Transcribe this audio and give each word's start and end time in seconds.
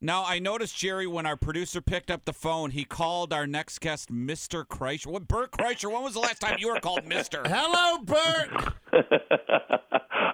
Now 0.00 0.24
I 0.24 0.38
noticed 0.38 0.76
Jerry 0.76 1.08
when 1.08 1.26
our 1.26 1.36
producer 1.36 1.80
picked 1.80 2.08
up 2.08 2.24
the 2.24 2.32
phone, 2.32 2.70
he 2.70 2.84
called 2.84 3.32
our 3.32 3.48
next 3.48 3.80
guest 3.80 4.12
Mr. 4.12 4.64
Kreischer. 4.64 5.08
What 5.08 5.26
Bert 5.26 5.50
Kreischer? 5.50 5.92
When 5.92 6.04
was 6.04 6.14
the 6.14 6.20
last 6.20 6.40
time 6.40 6.56
you 6.60 6.72
were 6.72 6.78
called 6.78 7.04
Mister? 7.04 7.42
Hello, 7.46 7.98
Bert. 8.04 8.74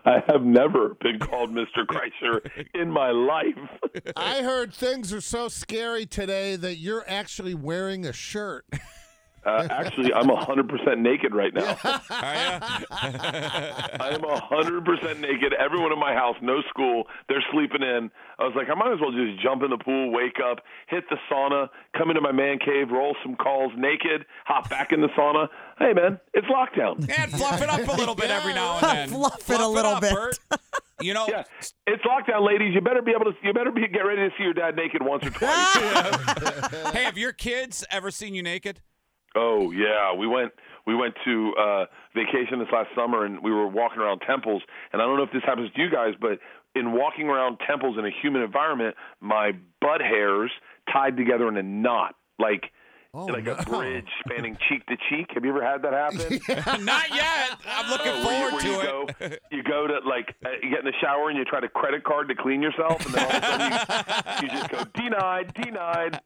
I 0.07 0.23
have 0.29 0.43
never 0.43 0.97
been 1.01 1.19
called 1.19 1.51
Mr. 1.51 1.87
Kreischer 1.87 2.47
in 2.75 2.91
my 2.91 3.11
life. 3.11 4.13
I 4.17 4.43
heard 4.43 4.75
things 4.75 5.15
are 5.15 5.23
so 5.23 5.49
scary 5.49 6.05
today 6.05 6.57
that 6.57 6.77
you're 6.77 7.05
actually 7.09 7.55
wearing 7.55 8.05
a 8.05 8.13
shirt. 8.13 8.67
Uh, 9.45 9.67
actually, 9.71 10.13
I'm 10.13 10.29
100% 10.29 10.99
naked 10.99 11.35
right 11.35 11.53
now. 11.53 11.77
I 12.11 14.11
am 14.13 14.23
100% 14.23 15.21
naked. 15.21 15.53
Everyone 15.55 15.93
in 15.93 15.99
my 15.99 16.15
house, 16.15 16.37
no 16.41 16.63
school, 16.69 17.05
they're 17.29 17.45
sleeping 17.53 17.83
in. 17.83 18.11
I 18.39 18.45
was 18.45 18.55
like, 18.57 18.69
I 18.71 18.75
might 18.75 18.93
as 18.93 19.01
well 19.01 19.13
just 19.13 19.43
jump 19.43 19.63
in 19.63 19.71
the 19.71 19.79
pool, 19.79 20.13
wake 20.13 20.39
up, 20.45 20.61
hit 20.89 21.05
the 21.11 21.17
sauna, 21.31 21.69
come 21.97 22.11
into 22.11 22.21
my 22.21 22.33
man 22.33 22.59
cave, 22.59 22.91
roll 22.91 23.15
some 23.23 23.37
calls 23.37 23.73
naked, 23.77 24.25
hop 24.45 24.71
back 24.71 24.93
in 24.93 25.01
the 25.01 25.09
sauna. 25.09 25.49
Hey, 25.79 25.93
man, 25.93 26.19
it's 26.33 26.47
lockdown. 26.47 27.09
and 27.19 27.33
fluff 27.33 27.61
it 27.61 27.69
up 27.69 27.87
a 27.87 27.93
little 27.93 28.15
bit 28.15 28.31
every 28.31 28.55
now 28.55 28.79
and 28.79 28.83
then. 28.83 29.09
Fluff 29.09 29.51
it 29.51 29.61
a 29.61 29.69
little 29.69 29.93
up, 29.93 30.01
bit. 30.01 30.15
Bert. 30.15 30.39
You 31.01 31.13
know, 31.13 31.27
Yeah, 31.29 31.43
it's 31.87 32.03
lockdown, 32.05 32.47
ladies. 32.47 32.75
You 32.75 32.81
better 32.81 33.03
be 33.03 33.11
able 33.11 33.25
to. 33.25 33.33
You 33.43 33.53
better 33.53 33.73
be 33.73 33.87
get 33.89 34.01
ready 34.01 34.29
to 34.29 34.35
see 34.39 34.45
your 34.45 34.55
dad 34.55 34.77
naked 34.77 35.03
once 35.03 35.27
or 35.27 35.31
twice. 35.31 35.75
hey, 36.93 37.03
have 37.03 37.19
your 37.19 37.33
kids 37.33 37.85
ever 37.91 38.11
seen 38.11 38.35
you 38.35 38.43
naked? 38.43 38.81
Oh 39.35 39.71
yeah, 39.73 40.15
we 40.15 40.27
went 40.27 40.53
we 40.87 40.95
went 40.95 41.15
to 41.25 41.53
uh 41.59 41.85
vacation 42.15 42.59
this 42.59 42.69
last 42.73 42.89
summer 42.97 43.25
and 43.25 43.43
we 43.43 43.51
were 43.51 43.67
walking 43.67 43.99
around 44.01 44.21
temples 44.21 44.63
and 44.93 45.01
I 45.03 45.07
don't 45.07 45.17
know 45.17 45.25
if 45.25 45.33
this 45.33 45.43
happens 45.45 45.71
to 45.75 45.81
you 45.83 45.91
guys, 45.91 46.15
but 46.21 46.39
in 46.75 46.93
walking 46.93 47.29
around 47.29 47.59
temples 47.67 47.97
in 47.99 48.05
a 48.05 48.11
human 48.23 48.43
environment, 48.43 48.97
my 49.21 49.53
butt 49.81 50.01
hairs 50.01 50.51
tied 50.93 51.17
together 51.17 51.49
in 51.49 51.57
a 51.57 51.63
knot, 51.63 52.15
like 52.39 52.71
Oh, 53.17 53.27
like 53.27 53.45
no. 53.45 53.55
a 53.55 53.63
bridge 53.63 54.09
spanning 54.27 54.59
cheek 54.69 54.85
to 54.87 54.97
cheek. 55.09 55.29
Have 55.35 55.45
you 55.45 55.51
ever 55.51 55.65
had 55.65 55.83
that 55.83 55.93
happen? 55.93 56.41
Not 56.85 57.15
yet. 57.15 57.57
I'm 57.65 57.89
looking 57.89 58.11
Oh, 58.13 58.27
where 58.27 58.41
you, 58.41 58.51
forward 58.51 58.55
where 58.55 58.67
you 58.67 58.81
to 58.81 58.83
go, 58.83 59.07
it. 59.27 59.43
you 59.53 59.63
go 59.63 59.87
to 59.87 60.01
like 60.05 60.35
uh, 60.45 60.49
you 60.61 60.69
get 60.71 60.81
in 60.81 60.87
the 60.87 60.93
shower 61.01 61.29
and 61.29 61.39
you 61.39 61.45
try 61.45 61.61
to 61.61 61.69
credit 61.69 62.03
card 62.03 62.27
to 62.29 62.35
clean 62.35 62.61
yourself, 62.61 63.07
and 63.07 63.15
then 63.15 63.25
all 63.25 63.31
of 63.31 63.43
a 63.45 63.47
sudden 63.47 64.43
you, 64.43 64.49
you 64.49 64.49
just 64.59 64.69
go 64.69 64.83
denied, 65.01 65.55
denied. 65.55 66.21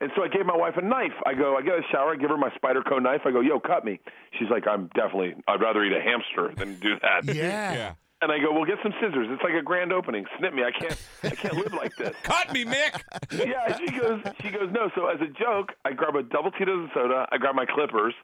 And 0.00 0.10
so 0.14 0.22
I 0.22 0.28
gave 0.28 0.44
my 0.44 0.56
wife 0.56 0.74
a 0.76 0.82
knife. 0.82 1.14
I 1.24 1.34
go, 1.34 1.56
I 1.56 1.62
get 1.62 1.74
a 1.74 1.82
shower, 1.90 2.12
I 2.12 2.16
give 2.16 2.28
her 2.30 2.36
my 2.36 2.50
Spyderco 2.50 3.02
knife. 3.02 3.22
I 3.24 3.30
go, 3.30 3.40
yo, 3.40 3.58
cut 3.58 3.84
me. 3.84 3.98
She's 4.38 4.48
like, 4.50 4.66
I'm 4.68 4.88
definitely, 4.94 5.34
I'd 5.48 5.60
rather 5.60 5.82
eat 5.84 5.92
a 5.92 6.02
hamster 6.02 6.52
than 6.56 6.78
do 6.80 6.96
that. 7.00 7.34
Yeah. 7.34 7.72
Yeah. 7.72 7.94
And 8.22 8.32
I 8.32 8.38
go, 8.38 8.50
well, 8.52 8.64
get 8.64 8.78
some 8.82 8.92
scissors. 9.00 9.28
It's 9.30 9.42
like 9.42 9.52
a 9.52 9.62
grand 9.62 9.92
opening. 9.92 10.24
Snip 10.38 10.54
me. 10.54 10.62
I 10.64 10.70
can't, 10.70 10.96
I 11.22 11.30
can't 11.30 11.54
live 11.54 11.74
like 11.74 11.94
this. 11.96 12.14
Cut 12.22 12.50
me, 12.52 12.64
Mick. 12.64 13.02
yeah, 13.30 13.76
she 13.76 13.86
goes, 13.98 14.20
she 14.40 14.50
goes, 14.50 14.70
no. 14.72 14.90
So 14.94 15.06
as 15.06 15.20
a 15.20 15.26
joke, 15.26 15.72
I 15.84 15.92
grab 15.92 16.16
a 16.16 16.22
double 16.22 16.50
Tito's 16.50 16.84
and 16.84 16.90
soda. 16.94 17.26
I 17.30 17.36
grab 17.36 17.54
my 17.54 17.66
clippers, 17.66 18.14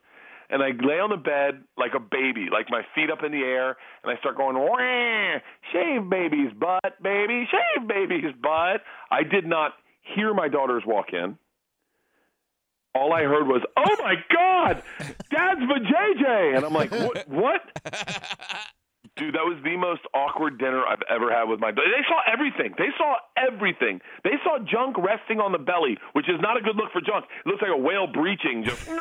and 0.49 0.63
I 0.63 0.69
lay 0.83 0.99
on 0.99 1.11
the 1.11 1.19
bed 1.19 1.65
like 1.77 1.93
a 1.95 2.01
baby, 2.01 2.49
like 2.51 2.67
my 2.71 2.83
feet 2.95 3.11
up 3.11 3.23
in 3.23 3.33
the 3.33 3.45
air, 3.45 3.77
and 4.03 4.11
I 4.11 4.19
start 4.21 4.39
going, 4.39 4.57
Wah, 4.57 5.39
shave 5.73 6.09
baby's 6.09 6.53
butt, 6.59 7.03
baby, 7.03 7.47
shave 7.51 7.87
baby's 7.87 8.33
butt. 8.43 8.81
I 9.11 9.23
did 9.25 9.47
not 9.47 9.73
hear 10.17 10.33
my 10.33 10.49
daughters 10.49 10.85
walk 10.87 11.13
in. 11.13 11.37
All 12.95 13.13
I 13.13 13.23
heard 13.23 13.47
was, 13.47 13.63
"Oh 13.77 13.97
my 14.01 14.17
God, 14.35 14.83
Dad's 15.31 15.61
JJ," 15.61 16.57
and 16.57 16.65
I'm 16.65 16.75
like, 16.75 16.91
"What? 16.91 17.29
What?" 17.29 17.63
Dude, 19.17 19.35
that 19.35 19.45
was 19.45 19.59
the 19.63 19.77
most 19.77 20.01
awkward 20.15 20.59
dinner 20.59 20.83
I've 20.87 21.03
ever 21.11 21.31
had 21.31 21.45
with 21.45 21.61
my. 21.61 21.71
They 21.71 21.83
saw 22.09 22.21
everything. 22.33 22.75
They 22.79 22.89
saw 22.97 23.17
everything. 23.37 24.01
They 24.25 24.39
saw 24.43 24.59
junk 24.59 24.97
resting 24.97 25.39
on 25.39 25.53
the 25.53 25.59
belly, 25.59 25.99
which 26.15 26.31
is 26.31 26.41
not 26.41 26.57
a 26.57 26.63
good 26.63 26.77
look 26.77 26.91
for 26.93 27.03
junk. 27.03 27.27
It 27.45 27.49
looks 27.49 27.61
like 27.61 27.71
a 27.71 27.77
whale 27.77 28.07
breaching. 28.07 28.65
Just 28.65 28.89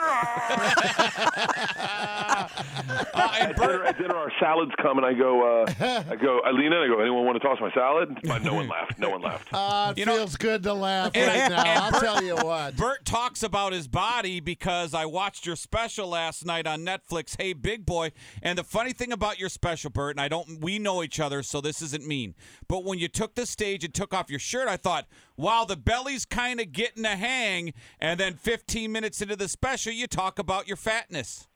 Uh, 3.14 3.30
and 3.40 3.52
at 3.52 3.56
dinner, 3.58 3.84
at 3.84 3.98
dinner, 3.98 4.16
our 4.16 4.32
salads 4.40 4.72
come, 4.82 4.98
and 4.98 5.06
I 5.06 5.14
go, 5.14 5.64
uh, 5.64 5.74
I 6.10 6.16
go, 6.16 6.40
I 6.40 6.52
lean 6.52 6.68
in. 6.68 6.74
I 6.74 6.88
go, 6.88 7.00
anyone 7.00 7.26
want 7.26 7.42
to 7.42 7.48
toss 7.48 7.60
my 7.62 7.72
salad? 7.74 8.18
But 8.24 8.44
no 8.44 8.54
one 8.56 8.68
laughed. 8.68 8.98
No 9.00 9.10
one 9.10 9.22
laughed. 9.22 9.50
Uh, 9.62 9.92
it 9.92 10.00
You 10.00 10.06
know- 10.06 10.16
feels 10.16 10.36
good 10.38 10.64
to 10.64 10.74
laugh 10.74 11.12
And- 11.14 11.28
right 11.28 11.50
now. 11.50 11.60
and 11.64 11.80
I'll 11.80 11.92
Bert- 11.92 12.02
tell 12.02 12.24
you 12.24 12.36
what. 12.36 12.76
Bert 12.76 13.06
talks 13.06 13.44
about 13.44 13.74
his 13.74 13.88
body 13.88 14.40
because 14.40 14.94
I 14.94 15.06
watched 15.06 15.46
your 15.46 15.56
special 15.56 16.08
last 16.08 16.46
night 16.46 16.66
on 16.68 16.82
Netflix, 16.82 17.40
Hey 17.40 17.54
Big 17.54 17.86
Boy. 17.86 18.12
And 18.42 18.58
the 18.58 18.64
funny 18.64 18.92
thing 18.94 19.12
about 19.12 19.40
your 19.40 19.50
special, 19.50 19.90
Bert, 20.02 20.16
and 20.16 20.22
I 20.22 20.28
don't, 20.28 20.60
we 20.60 20.80
know 20.80 21.04
each 21.04 21.20
other, 21.20 21.44
so 21.44 21.62
this 21.62 21.80
isn't 21.80 22.08
mean. 22.08 22.34
But 22.68 22.84
when 22.84 22.98
you 22.98 23.08
took 23.08 23.36
the 23.36 23.46
stage 23.46 23.84
and 23.84 23.94
took 23.94 24.16
off 24.16 24.32
your 24.32 24.40
shirt, 24.40 24.68
I 24.68 24.76
thought, 24.76 25.06
wow, 25.38 25.64
the 25.64 25.76
belly's 25.76 26.26
kind 26.26 26.60
of 26.60 26.72
getting 26.72 27.06
a 27.06 27.16
hang. 27.16 27.74
And 28.00 28.20
then 28.20 28.34
15 28.34 28.92
minutes 28.92 29.22
into 29.22 29.36
the 29.36 29.48
special, 29.48 29.94
you 29.94 30.08
talk 30.08 30.40
about 30.40 30.68
your 30.68 30.78
fatness. 30.78 31.48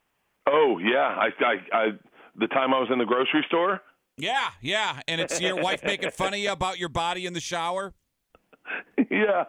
Oh 0.47 0.77
yeah, 0.77 1.17
I, 1.17 1.29
I, 1.43 1.55
I, 1.75 1.85
the 2.35 2.45
time 2.45 2.71
I 2.71 2.79
was 2.79 2.89
in 2.91 2.99
the 2.99 3.05
grocery 3.05 3.43
store. 3.47 3.81
Yeah, 4.15 4.49
yeah. 4.61 4.99
And 5.07 5.19
it's 5.19 5.41
your 5.41 5.55
wife 5.59 5.83
making 5.83 6.11
fun 6.11 6.35
of 6.35 6.39
you 6.39 6.51
about 6.51 6.77
your 6.77 6.89
body 6.89 7.25
in 7.25 7.33
the 7.33 7.39
shower. 7.39 7.95
yeah. 9.09 9.45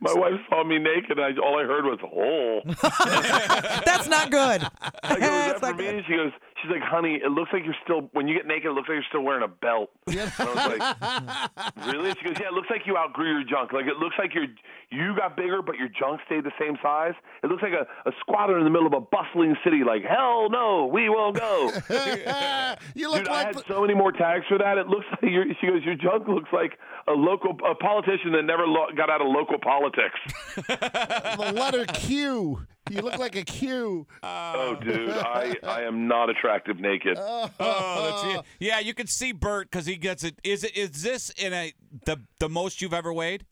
My 0.00 0.14
wife 0.14 0.40
saw 0.48 0.64
me 0.64 0.78
naked, 0.78 1.18
and 1.18 1.20
I, 1.20 1.40
all 1.44 1.58
I 1.58 1.64
heard 1.64 1.84
was 1.84 1.98
"hole." 2.00 2.62
Oh. 2.66 3.80
That's 3.84 4.08
not 4.08 4.30
good. 4.30 4.62
I 5.02 5.08
go, 5.08 5.14
"Is 5.14 5.20
that 5.20 5.20
That's 5.28 5.60
for 5.60 5.66
not 5.66 5.76
me?" 5.76 5.84
good. 5.84 6.04
She 6.06 6.14
goes, 6.14 6.32
"She's 6.62 6.70
like, 6.70 6.82
honey, 6.82 7.20
it 7.22 7.30
looks 7.30 7.50
like 7.52 7.64
you're 7.64 7.76
still 7.84 8.08
when 8.12 8.28
you 8.28 8.34
get 8.34 8.46
naked. 8.46 8.66
It 8.66 8.72
looks 8.72 8.88
like 8.88 8.96
you're 8.96 9.10
still 9.10 9.22
wearing 9.22 9.44
a 9.44 9.48
belt." 9.48 9.90
And 10.06 10.48
I 10.48 10.54
was 10.54 10.78
like, 10.78 11.86
"Really?" 11.86 12.14
She 12.14 12.24
goes, 12.24 12.36
"Yeah, 12.40 12.48
it 12.48 12.52
looks 12.52 12.68
like 12.70 12.86
you 12.86 12.96
outgrew 12.96 13.40
your 13.40 13.44
junk. 13.44 13.72
Like 13.72 13.86
it 13.86 13.96
looks 13.96 14.16
like 14.18 14.34
your 14.34 14.46
you 14.90 15.16
got 15.16 15.36
bigger, 15.36 15.62
but 15.62 15.76
your 15.76 15.88
junk 15.88 16.20
stayed 16.26 16.44
the 16.44 16.52
same 16.58 16.76
size. 16.82 17.14
It 17.42 17.48
looks 17.48 17.62
like 17.62 17.72
a, 17.72 17.86
a 18.08 18.12
squatter 18.20 18.58
in 18.58 18.64
the 18.64 18.70
middle 18.70 18.86
of 18.86 18.92
a 18.92 19.00
bustling 19.00 19.56
city. 19.64 19.82
Like 19.84 20.02
hell 20.02 20.48
no, 20.50 20.86
we 20.92 21.08
won't 21.08 21.36
go." 21.36 21.70
you 22.94 23.10
look 23.10 23.24
Dude, 23.24 23.28
I 23.28 23.44
had 23.46 23.62
so 23.66 23.80
many 23.80 23.94
more 23.94 24.12
tags 24.12 24.44
for 24.48 24.58
that. 24.58 24.78
It 24.78 24.88
looks 24.88 25.06
like 25.10 25.30
your, 25.30 25.44
she 25.60 25.66
goes, 25.66 25.82
your 25.84 25.96
junk 25.96 26.28
looks 26.28 26.50
like 26.52 26.78
a 27.08 27.12
local 27.12 27.56
a 27.68 27.74
politician 27.74 28.32
that 28.32 28.42
never 28.42 28.66
lo- 28.66 28.88
got 28.96 29.10
out 29.10 29.20
of 29.20 29.28
local 29.28 29.58
politics. 29.58 30.18
the 30.56 31.52
letter 31.54 31.84
Q. 31.86 32.66
You 32.90 33.00
look 33.02 33.18
like 33.18 33.34
a 33.36 33.42
Q. 33.42 34.06
oh, 34.22 34.76
dude, 34.82 35.10
I 35.10 35.56
I 35.64 35.82
am 35.82 36.06
not 36.08 36.30
attractive 36.30 36.78
naked. 36.78 37.18
Oh, 37.18 37.50
that's 37.58 38.38
it. 38.40 38.44
Yeah, 38.60 38.78
you 38.78 38.94
can 38.94 39.06
see 39.06 39.32
Bert 39.32 39.70
because 39.70 39.86
he 39.86 39.96
gets 39.96 40.22
it. 40.24 40.38
Is 40.44 40.62
it 40.64 40.76
is 40.76 41.02
this 41.02 41.30
in 41.30 41.52
a 41.52 41.72
the 42.04 42.18
the 42.38 42.48
most 42.48 42.80
you've 42.80 42.94
ever 42.94 43.12
weighed? 43.12 43.44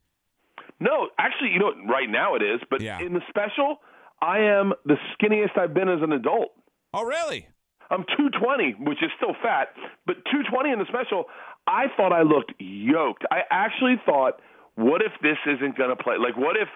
No, 0.80 1.08
actually, 1.18 1.50
you 1.50 1.58
know, 1.58 1.72
right 1.88 2.08
now 2.08 2.34
it 2.34 2.42
is, 2.42 2.60
but 2.70 2.80
Yeah. 2.80 3.00
in 3.00 3.14
the 3.14 3.22
special, 3.28 3.80
I 4.20 4.38
am 4.38 4.72
the 4.84 4.96
skinniest 5.14 5.56
I've 5.58 5.72
been 5.74 5.88
as 5.88 6.02
an 6.02 6.12
adult. 6.12 6.52
Oh, 6.92 7.04
really? 7.04 7.48
I'm 7.90 8.04
220, 8.16 8.74
which 8.84 9.02
is 9.02 9.10
still 9.16 9.34
fat, 9.42 9.68
but 10.06 10.16
220 10.30 10.70
in 10.72 10.78
the 10.78 10.86
special, 10.86 11.24
I 11.66 11.84
thought 11.96 12.12
I 12.12 12.22
looked 12.22 12.52
yoked. 12.58 13.24
I 13.30 13.42
actually 13.50 14.00
thought, 14.04 14.40
what 14.74 15.00
if 15.02 15.12
this 15.22 15.38
isn't 15.46 15.76
going 15.76 15.90
to 15.90 15.96
play? 16.02 16.16
Like, 16.18 16.36
what 16.36 16.56
if 16.56 16.68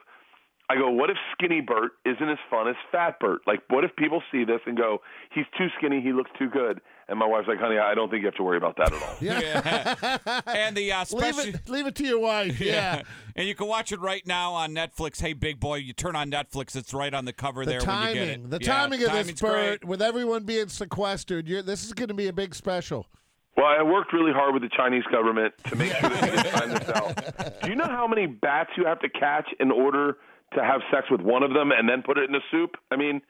I 0.71 0.77
go, 0.77 0.91
what 0.91 1.09
if 1.09 1.17
skinny 1.33 1.63
Bert 1.63 1.93
isn't 2.05 2.29
as 2.29 2.37
fun 2.51 2.69
as 2.69 2.77
fat 2.93 3.19
Bert? 3.21 3.41
Like, 3.47 3.61
what 3.69 3.85
if 3.85 3.97
people 3.97 4.23
see 4.31 4.45
this 4.45 4.61
and 4.67 4.77
go, 4.77 5.01
he's 5.33 5.47
too 5.57 5.69
skinny, 5.79 6.03
he 6.03 6.13
looks 6.13 6.31
too 6.39 6.49
good? 6.51 6.81
And 7.09 7.19
my 7.19 7.27
wife's 7.27 7.49
like, 7.49 7.59
honey, 7.59 7.79
I 7.79 7.95
don't 7.95 8.11
think 8.11 8.21
you 8.21 8.27
have 8.27 8.35
to 8.35 8.43
worry 8.43 8.59
about 8.59 8.77
that 8.77 8.93
at 8.93 9.03
all. 9.03 9.17
Yeah. 9.23 10.43
and 10.47 10.77
the 10.77 10.93
uh, 10.93 11.07
Leave 11.13 11.39
it, 11.39 11.69
leave 11.71 11.87
it 11.87 11.95
to 11.95 12.05
your 12.05 12.19
wife. 12.19 12.61
Yeah. 12.69 13.01
and 13.35 13.49
you 13.49 13.55
can 13.55 13.67
watch 13.67 13.93
it 13.93 14.01
right 14.01 14.27
now 14.27 14.53
on 14.53 14.75
Netflix. 14.75 15.23
Hey, 15.23 15.33
big 15.33 15.59
boy, 15.59 15.77
you 15.77 15.95
turn 15.95 16.15
on 16.15 16.31
Netflix, 16.31 16.77
it's 16.77 16.93
right 16.93 17.15
on 17.15 17.25
the 17.25 17.33
cover 17.33 17.65
The 17.65 17.71
there 17.71 17.81
when 17.81 18.09
you 18.09 18.15
get 18.15 18.21
timing, 18.27 18.45
it. 18.45 18.51
the 18.51 18.59
Yeah, 18.61 18.67
timing 18.67 18.99
of 19.05 19.11
this, 19.13 19.21
timing's 19.23 19.41
great. 19.41 19.81
Bert, 19.81 19.85
with 19.87 20.03
everyone 20.03 20.45
being 20.45 20.69
sequestered, 20.69 21.49
you're, 21.49 21.63
this 21.63 21.83
is 21.85 21.95
going 21.95 22.09
to 22.09 22.15
be 22.15 22.27
a 22.29 22.33
big 22.33 22.55
special. 22.55 23.07
Well, 23.57 23.67
I 23.67 23.83
worked 23.83 24.13
really 24.13 24.33
hard 24.33 24.53
with 24.53 24.63
the 24.63 24.69
Chinese 24.77 25.03
government 25.11 25.53
to 25.65 25.77
make 25.77 25.93
sure 25.95 26.11
that 26.11 26.23
we 26.23 26.29
could 26.31 26.47
time 26.53 26.69
this 26.69 26.89
out. 26.91 27.63
Do 27.63 27.71
you 27.71 27.75
know 27.75 27.87
how 27.87 28.07
many 28.07 28.27
bats 28.27 28.71
you 28.77 28.85
have 28.85 29.01
to 29.01 29.09
catch 29.09 29.49
in 29.59 29.71
order 29.73 30.19
to 30.55 30.65
have 30.65 30.81
sex 30.93 31.07
with 31.11 31.21
one 31.21 31.43
of 31.43 31.53
them 31.53 31.71
and 31.73 31.89
then 31.89 32.03
put 32.03 32.19
it 32.19 32.29
in 32.29 32.35
a 32.35 32.41
soup? 32.51 32.77
I 32.91 32.97
mean, 32.97 33.21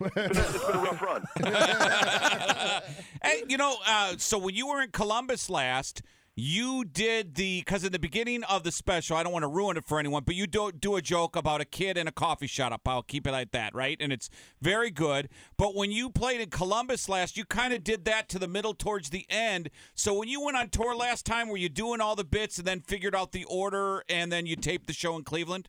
it's 0.00 0.14
been 0.14 0.36
a, 0.36 0.40
it's 0.40 0.64
been 0.66 0.76
a 0.76 0.82
rough 0.82 1.02
run. 1.02 1.24
Hey, 3.22 3.42
you 3.48 3.56
know, 3.56 3.76
uh, 3.86 4.14
so 4.18 4.36
when 4.36 4.54
you 4.54 4.66
were 4.68 4.82
in 4.82 4.90
Columbus 4.90 5.48
last, 5.48 6.02
you 6.36 6.84
did 6.84 7.36
the 7.36 7.60
because 7.60 7.84
in 7.84 7.92
the 7.92 7.98
beginning 7.98 8.42
of 8.44 8.64
the 8.64 8.72
special, 8.72 9.16
I 9.16 9.22
don't 9.22 9.32
want 9.32 9.44
to 9.44 9.48
ruin 9.48 9.76
it 9.76 9.84
for 9.84 10.00
anyone, 10.00 10.24
but 10.26 10.34
you 10.34 10.46
do 10.46 10.72
do 10.72 10.96
a 10.96 11.02
joke 11.02 11.36
about 11.36 11.60
a 11.60 11.64
kid 11.64 11.96
in 11.96 12.08
a 12.08 12.12
coffee 12.12 12.48
shop. 12.48 12.80
I'll 12.86 13.02
keep 13.02 13.26
it 13.26 13.32
like 13.32 13.52
that, 13.52 13.74
right? 13.74 13.96
And 14.00 14.12
it's 14.12 14.28
very 14.60 14.90
good. 14.90 15.28
But 15.56 15.74
when 15.74 15.92
you 15.92 16.10
played 16.10 16.40
in 16.40 16.50
Columbus 16.50 17.08
last, 17.08 17.36
you 17.36 17.44
kind 17.44 17.72
of 17.72 17.84
did 17.84 18.04
that 18.06 18.28
to 18.30 18.38
the 18.38 18.48
middle 18.48 18.74
towards 18.74 19.10
the 19.10 19.26
end. 19.30 19.70
So 19.94 20.12
when 20.12 20.28
you 20.28 20.44
went 20.44 20.56
on 20.56 20.70
tour 20.70 20.96
last 20.96 21.24
time, 21.24 21.48
were 21.48 21.56
you 21.56 21.68
doing 21.68 22.00
all 22.00 22.16
the 22.16 22.24
bits 22.24 22.58
and 22.58 22.66
then 22.66 22.80
figured 22.80 23.14
out 23.14 23.32
the 23.32 23.44
order 23.44 24.02
and 24.08 24.32
then 24.32 24.44
you 24.44 24.56
taped 24.56 24.86
the 24.88 24.92
show 24.92 25.16
in 25.16 25.22
Cleveland? 25.22 25.68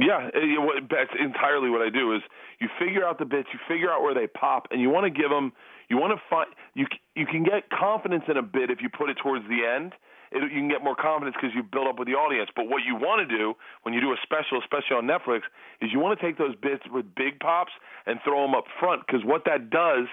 Yeah, 0.00 0.30
uh, 0.34 0.40
you 0.40 0.62
what- 0.62 0.88
that's 0.88 1.14
entirely 1.18 1.70
what 1.70 1.82
I 1.82 1.90
do. 1.90 2.12
Is 2.14 2.22
you 2.58 2.68
figure 2.78 3.06
out 3.06 3.18
the 3.18 3.26
bits, 3.26 3.48
you 3.52 3.58
figure 3.68 3.92
out 3.92 4.02
where 4.02 4.14
they 4.14 4.26
pop, 4.26 4.68
and 4.70 4.80
you 4.80 4.90
want 4.90 5.04
to 5.04 5.10
give 5.10 5.30
them. 5.30 5.52
You 5.88 5.98
want 5.98 6.14
to 6.14 6.22
find 6.30 6.48
you. 6.74 6.86
You 7.14 7.26
can 7.26 7.44
get 7.44 7.68
confidence 7.70 8.24
in 8.28 8.36
a 8.38 8.42
bit 8.42 8.70
if 8.70 8.80
you 8.80 8.88
put 8.88 9.10
it 9.10 9.18
towards 9.18 9.46
the 9.48 9.66
end, 9.66 9.94
it, 10.32 10.42
you 10.42 10.60
can 10.60 10.68
get 10.68 10.82
more 10.82 10.94
confidence 10.94 11.36
because 11.36 11.54
you 11.54 11.62
build 11.62 11.88
up 11.88 11.98
with 11.98 12.08
the 12.08 12.14
audience. 12.14 12.50
But 12.54 12.68
what 12.68 12.82
you 12.86 12.94
want 12.94 13.28
to 13.28 13.38
do 13.38 13.54
when 13.82 13.94
you 13.94 14.00
do 14.00 14.12
a 14.12 14.16
special, 14.22 14.58
especially 14.60 14.96
on 14.96 15.06
Netflix, 15.06 15.42
is 15.80 15.92
you 15.92 15.98
want 15.98 16.18
to 16.18 16.24
take 16.24 16.38
those 16.38 16.54
bits 16.56 16.82
with 16.90 17.14
big 17.14 17.40
pops 17.40 17.72
and 18.06 18.20
throw 18.24 18.42
them 18.42 18.54
up 18.54 18.64
front 18.78 19.02
because 19.06 19.24
what 19.24 19.44
that 19.44 19.70
does 19.70 20.06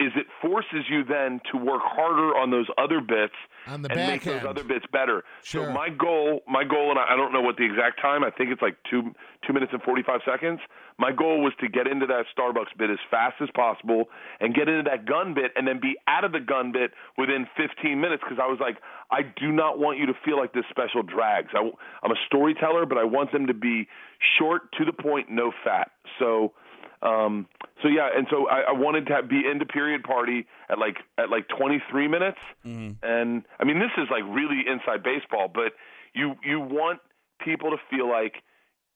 is 0.00 0.12
it 0.16 0.26
forces 0.40 0.88
you 0.88 1.04
then 1.04 1.40
to 1.52 1.58
work 1.58 1.82
harder 1.84 2.34
on 2.36 2.50
those 2.50 2.66
other 2.78 3.00
bits 3.00 3.34
On 3.66 3.82
the 3.82 3.92
and 3.92 4.00
make 4.08 4.24
those 4.24 4.44
other 4.44 4.64
bits 4.64 4.86
better. 4.90 5.22
Sure. 5.42 5.66
So 5.66 5.72
my 5.72 5.90
goal, 5.90 6.40
my 6.48 6.64
goal, 6.64 6.90
and 6.90 6.98
I 6.98 7.12
I 7.12 7.16
don't 7.16 7.32
know 7.32 7.42
what 7.42 7.56
the 7.56 7.64
exact 7.64 8.00
time. 8.00 8.24
I 8.24 8.30
think 8.30 8.50
it's 8.50 8.62
like 8.62 8.76
two 8.90 9.12
two 9.46 9.52
minutes 9.52 9.72
and 9.72 9.82
forty 9.82 10.02
five 10.02 10.20
seconds. 10.24 10.60
My 10.98 11.12
goal 11.12 11.42
was 11.42 11.52
to 11.60 11.68
get 11.68 11.86
into 11.86 12.06
that 12.06 12.24
Starbucks 12.36 12.76
bit 12.76 12.90
as 12.90 12.98
fast 13.10 13.36
as 13.40 13.48
possible 13.54 14.04
and 14.40 14.54
get 14.54 14.68
into 14.68 14.82
that 14.84 15.06
gun 15.06 15.34
bit, 15.34 15.52
and 15.56 15.68
then 15.68 15.80
be 15.80 15.96
out 16.08 16.24
of 16.24 16.32
the 16.32 16.40
gun 16.40 16.72
bit 16.72 16.92
within 17.18 17.46
fifteen 17.56 18.00
minutes 18.00 18.22
because 18.24 18.42
I 18.42 18.48
was 18.48 18.58
like, 18.60 18.78
I 19.10 19.20
do 19.22 19.52
not 19.52 19.78
want 19.78 19.98
you 19.98 20.06
to 20.06 20.14
feel 20.24 20.38
like 20.38 20.52
this 20.52 20.64
special 20.70 21.02
drags. 21.02 21.50
I, 21.54 21.60
I'm 22.02 22.10
a 22.10 22.20
storyteller, 22.26 22.86
but 22.86 22.96
I 22.96 23.04
want 23.04 23.32
them 23.32 23.46
to 23.46 23.54
be 23.54 23.86
short, 24.38 24.72
to 24.78 24.84
the 24.84 24.92
point, 24.92 25.30
no 25.30 25.52
fat. 25.62 25.90
So. 26.18 26.52
Um, 27.02 27.46
so 27.82 27.88
yeah, 27.88 28.08
and 28.14 28.26
so 28.30 28.46
I, 28.48 28.60
I 28.68 28.72
wanted 28.72 29.06
to 29.06 29.14
have, 29.14 29.28
be 29.28 29.42
into 29.50 29.64
period 29.64 30.02
party 30.04 30.46
at 30.68 30.78
like 30.78 30.96
at 31.16 31.30
like 31.30 31.48
23 31.48 32.08
minutes, 32.08 32.38
and 33.02 33.42
I 33.58 33.64
mean 33.64 33.78
this 33.78 33.92
is 33.96 34.08
like 34.10 34.22
really 34.28 34.62
inside 34.66 35.02
baseball, 35.02 35.48
but 35.52 35.72
you 36.14 36.34
you 36.44 36.60
want 36.60 37.00
people 37.42 37.70
to 37.70 37.78
feel 37.88 38.08
like 38.08 38.34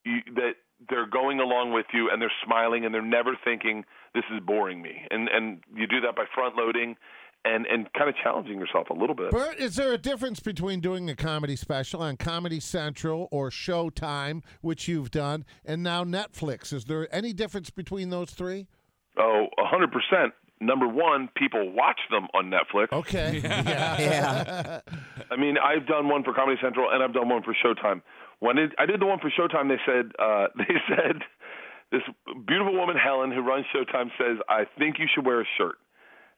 you, 0.05 0.19
that 0.35 0.53
they're 0.91 1.07
going 1.07 1.41
along 1.41 1.73
with 1.73 1.87
you 1.95 2.11
and 2.11 2.21
they're 2.21 2.33
smiling 2.45 2.85
and 2.85 2.95
they're 2.95 3.01
never 3.01 3.39
thinking 3.43 3.85
this 4.15 4.25
is 4.35 4.41
boring 4.41 4.83
me, 4.83 5.07
and 5.11 5.29
and 5.29 5.63
you 5.75 5.87
do 5.87 6.01
that 6.03 6.15
by 6.15 6.25
front 6.35 6.57
loading 6.57 6.97
and 7.45 7.67
and 7.67 7.93
kind 7.93 8.09
of 8.09 8.17
challenging 8.23 8.59
yourself 8.59 8.91
a 8.91 8.95
little 8.95 9.15
bit. 9.15 9.31
Bert, 9.31 9.59
is 9.59 9.77
there 9.77 9.93
a 9.93 9.99
difference 9.99 10.41
between 10.41 10.81
doing 10.81 11.09
a 11.11 11.17
comedy 11.17 11.57
special 11.57 12.03
on 12.03 12.17
Comedy 12.17 12.61
Central 12.61 13.29
or 13.31 13.51
Showtime, 13.51 14.43
which 14.61 14.89
you've 14.89 15.11
done, 15.11 15.45
and 15.65 15.83
now 15.83 16.05
Netflix? 16.05 16.73
Is 16.73 16.85
there 16.85 17.13
any 17.15 17.33
difference 17.33 17.71
between 17.71 18.11
those 18.11 18.31
three? 18.31 18.67
Oh, 19.19 19.47
a 19.59 19.65
hundred 19.67 19.93
percent. 19.93 20.33
Number 20.61 20.89
one, 20.89 21.29
people 21.37 21.73
watch 21.73 22.01
them 22.11 22.27
on 22.33 22.51
Netflix. 22.51 22.93
Okay. 22.93 23.41
Yeah. 23.45 24.01
Yeah. 24.01 24.81
I 25.31 25.37
mean, 25.37 25.57
I've 25.59 25.87
done 25.87 26.09
one 26.09 26.23
for 26.25 26.33
Comedy 26.33 26.59
Central 26.63 26.89
and 26.91 27.03
I've 27.03 27.13
done 27.13 27.29
one 27.29 27.43
for 27.43 27.55
Showtime. 27.55 28.03
When 28.41 28.59
it, 28.59 28.73
I 28.79 28.87
did 28.87 29.01
the 29.01 29.07
one 29.07 29.19
for 29.19 29.31
Showtime, 29.31 29.69
they 29.69 29.81
said 29.85 30.13
uh, 30.19 30.47
they 30.57 30.75
said 30.89 31.23
this 31.93 32.03
beautiful 32.47 32.75
woman 32.75 32.97
Helen 32.97 33.31
who 33.31 33.41
runs 33.41 33.67
Showtime 33.75 34.11
says, 34.19 34.39
"I 34.49 34.65
think 34.79 34.97
you 34.99 35.07
should 35.15 35.27
wear 35.27 35.41
a 35.41 35.45
shirt." 35.59 35.77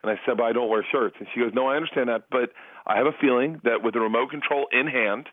And 0.07 0.17
I 0.17 0.21
said, 0.25 0.37
"But 0.37 0.45
I 0.45 0.53
don't 0.53 0.69
wear 0.69 0.85
shirts." 0.91 1.17
And 1.19 1.29
she 1.35 1.41
goes, 1.41 1.53
"No, 1.53 1.67
I 1.67 1.75
understand 1.77 2.09
that, 2.09 2.25
but 2.31 2.53
I 2.87 2.97
have 2.97 3.07
a 3.07 3.13
feeling 3.21 3.61
that 3.65 3.83
with 3.83 3.95
the 3.95 4.01
remote 4.01 4.31
control 4.31 4.69
in 4.71 4.87
hand, 4.87 5.29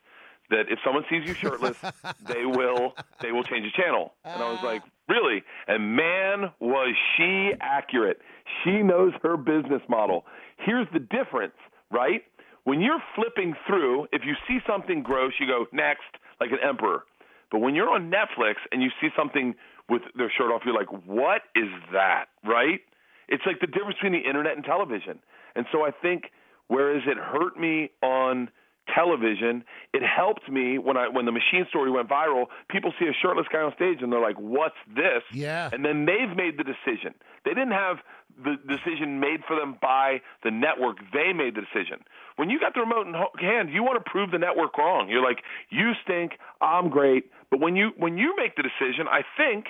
that 0.49 0.69
if 0.69 0.79
someone 0.83 1.05
sees 1.09 1.25
you 1.25 1.35
shirtless, 1.35 1.77
they 2.27 2.45
will 2.45 2.95
they 3.19 3.31
will 3.31 3.43
change 3.43 3.71
the 3.71 3.81
channel." 3.81 4.13
And 4.25 4.41
I 4.41 4.51
was 4.51 4.63
like, 4.63 4.81
"Really?" 5.07 5.43
And 5.67 5.95
man, 5.95 6.51
was 6.59 6.95
she 7.15 7.53
accurate. 7.61 8.19
She 8.63 8.81
knows 8.81 9.13
her 9.21 9.37
business 9.37 9.81
model. 9.87 10.25
Here's 10.57 10.87
the 10.91 10.99
difference, 10.99 11.55
right? 11.91 12.23
When 12.63 12.81
you're 12.81 13.03
flipping 13.15 13.55
through, 13.67 14.07
if 14.11 14.23
you 14.25 14.33
see 14.47 14.59
something 14.65 15.03
gross, 15.03 15.33
you 15.39 15.45
go 15.45 15.67
next, 15.71 16.09
like 16.39 16.51
an 16.51 16.59
emperor. 16.67 17.03
But 17.51 17.59
when 17.59 17.75
you're 17.75 17.89
on 17.89 18.09
Netflix 18.09 18.55
and 18.71 18.81
you 18.81 18.89
see 18.99 19.09
something 19.15 19.53
with 19.89 20.01
their 20.15 20.31
shirt 20.35 20.49
off, 20.49 20.61
you're 20.65 20.73
like, 20.73 20.91
"What 21.05 21.43
is 21.55 21.69
that?" 21.91 22.29
Right? 22.43 22.81
It's 23.27 23.43
like 23.45 23.59
the 23.59 23.67
difference 23.67 23.95
between 23.95 24.13
the 24.13 24.27
internet 24.27 24.55
and 24.55 24.63
television. 24.65 25.19
And 25.55 25.65
so 25.71 25.85
I 25.85 25.91
think 25.91 26.31
whereas 26.67 27.03
it 27.05 27.17
hurt 27.17 27.57
me 27.57 27.91
on 28.01 28.49
television, 28.93 29.63
it 29.93 30.03
helped 30.03 30.49
me 30.49 30.77
when 30.77 30.97
I 30.97 31.07
when 31.07 31.25
the 31.25 31.31
machine 31.31 31.65
story 31.69 31.89
went 31.89 32.09
viral. 32.09 32.45
People 32.69 32.93
see 32.99 33.05
a 33.05 33.13
shirtless 33.21 33.47
guy 33.51 33.61
on 33.61 33.73
stage 33.75 33.99
and 34.01 34.11
they're 34.11 34.21
like, 34.21 34.37
"What's 34.37 34.75
this?" 34.87 35.23
Yeah. 35.31 35.69
And 35.71 35.85
then 35.85 36.05
they've 36.05 36.35
made 36.35 36.57
the 36.57 36.63
decision. 36.63 37.13
They 37.45 37.53
didn't 37.53 37.71
have 37.71 37.97
the 38.43 38.57
decision 38.67 39.19
made 39.19 39.43
for 39.47 39.55
them 39.55 39.77
by 39.81 40.21
the 40.43 40.51
network. 40.51 40.97
They 41.13 41.33
made 41.33 41.55
the 41.55 41.61
decision. 41.61 42.03
When 42.35 42.49
you 42.49 42.59
got 42.59 42.73
the 42.73 42.81
remote 42.81 43.07
in 43.07 43.13
hand, 43.39 43.69
you 43.71 43.83
want 43.83 44.03
to 44.03 44.09
prove 44.09 44.31
the 44.31 44.39
network 44.39 44.77
wrong. 44.77 45.09
You're 45.09 45.23
like, 45.23 45.43
"You 45.69 45.93
stink. 46.03 46.37
I'm 46.59 46.89
great." 46.89 47.31
But 47.51 47.59
when 47.59 47.75
you 47.75 47.91
when 47.97 48.17
you 48.17 48.35
make 48.35 48.55
the 48.55 48.63
decision, 48.63 49.07
I 49.07 49.23
think 49.37 49.67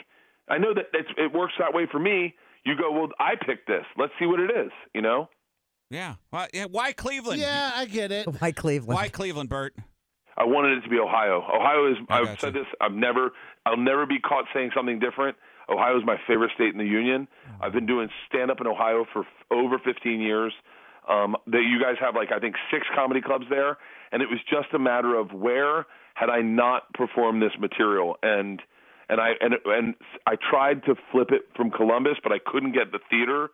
I 0.48 0.58
know 0.58 0.74
that 0.74 0.88
it's, 0.94 1.10
it 1.18 1.34
works 1.34 1.54
that 1.60 1.74
way 1.74 1.86
for 1.86 2.00
me. 2.00 2.36
You 2.66 2.76
go, 2.78 2.92
"Well, 2.92 3.10
I 3.20 3.34
picked 3.36 3.68
this. 3.68 3.86
Let's 3.98 4.14
see 4.20 4.26
what 4.26 4.40
it 4.40 4.52
is." 4.52 4.72
You 4.94 5.02
know. 5.02 5.30
Yeah. 5.90 6.16
Why, 6.32 6.48
yeah, 6.54 6.66
why 6.72 6.92
Cleveland? 6.94 7.40
Yeah, 7.40 7.72
I 7.76 7.86
get 7.86 8.12
it. 8.12 8.26
Why 8.40 8.52
Cleveland? 8.52 8.96
Why 8.96 9.10
Cleveland, 9.10 9.50
Bert? 9.50 9.76
I 10.36 10.46
wanted 10.46 10.80
it 10.80 10.82
to 10.82 10.90
be 10.90 10.98
Ohio. 10.98 11.38
Ohio 11.44 11.92
is. 11.92 11.98
I 12.10 12.20
I've 12.20 12.26
gotcha. 12.26 12.40
said 12.42 12.54
this. 12.54 12.66
I've 12.82 12.94
never. 12.94 13.32
I'll 13.66 13.78
never 13.78 14.06
be 14.06 14.20
caught 14.20 14.46
saying 14.54 14.72
something 14.76 15.00
different. 15.00 15.38
Ohio 15.70 15.98
is 15.98 16.04
my 16.06 16.18
favorite 16.28 16.52
state 16.56 16.74
in 16.74 16.78
the 16.78 16.86
union. 16.86 17.28
I've 17.62 17.72
been 17.74 17.86
doing 17.86 18.10
stand 18.28 18.50
up 18.52 18.60
in 18.60 18.68
Ohio 18.68 19.06
for 19.14 19.22
f- 19.22 19.28
over 19.52 19.78
15 19.80 20.20
years. 20.20 20.54
Um, 21.08 21.36
that 21.48 21.62
you 21.62 21.80
guys 21.82 21.96
have 22.00 22.16
like 22.16 22.32
I 22.32 22.40
think 22.40 22.56
six 22.72 22.88
comedy 22.96 23.22
clubs 23.22 23.46
there, 23.50 23.78
and 24.12 24.22
it 24.22 24.30
was 24.30 24.40
just 24.50 24.74
a 24.74 24.80
matter 24.80 25.16
of 25.16 25.32
where 25.34 25.86
had 26.16 26.30
I 26.30 26.42
not 26.42 26.92
performed 26.94 27.42
this 27.42 27.52
material, 27.60 28.16
and 28.24 28.62
and 29.14 29.22
I 29.22 29.34
and 29.40 29.54
and 29.66 29.96
I 30.26 30.36
tried 30.36 30.84
to 30.86 30.96
flip 31.12 31.30
it 31.32 31.44
from 31.56 31.70
Columbus, 31.70 32.18
but 32.24 32.32
I 32.32 32.40
couldn't 32.44 32.74
get 32.74 32.92
the 32.92 33.00
theater 33.10 33.50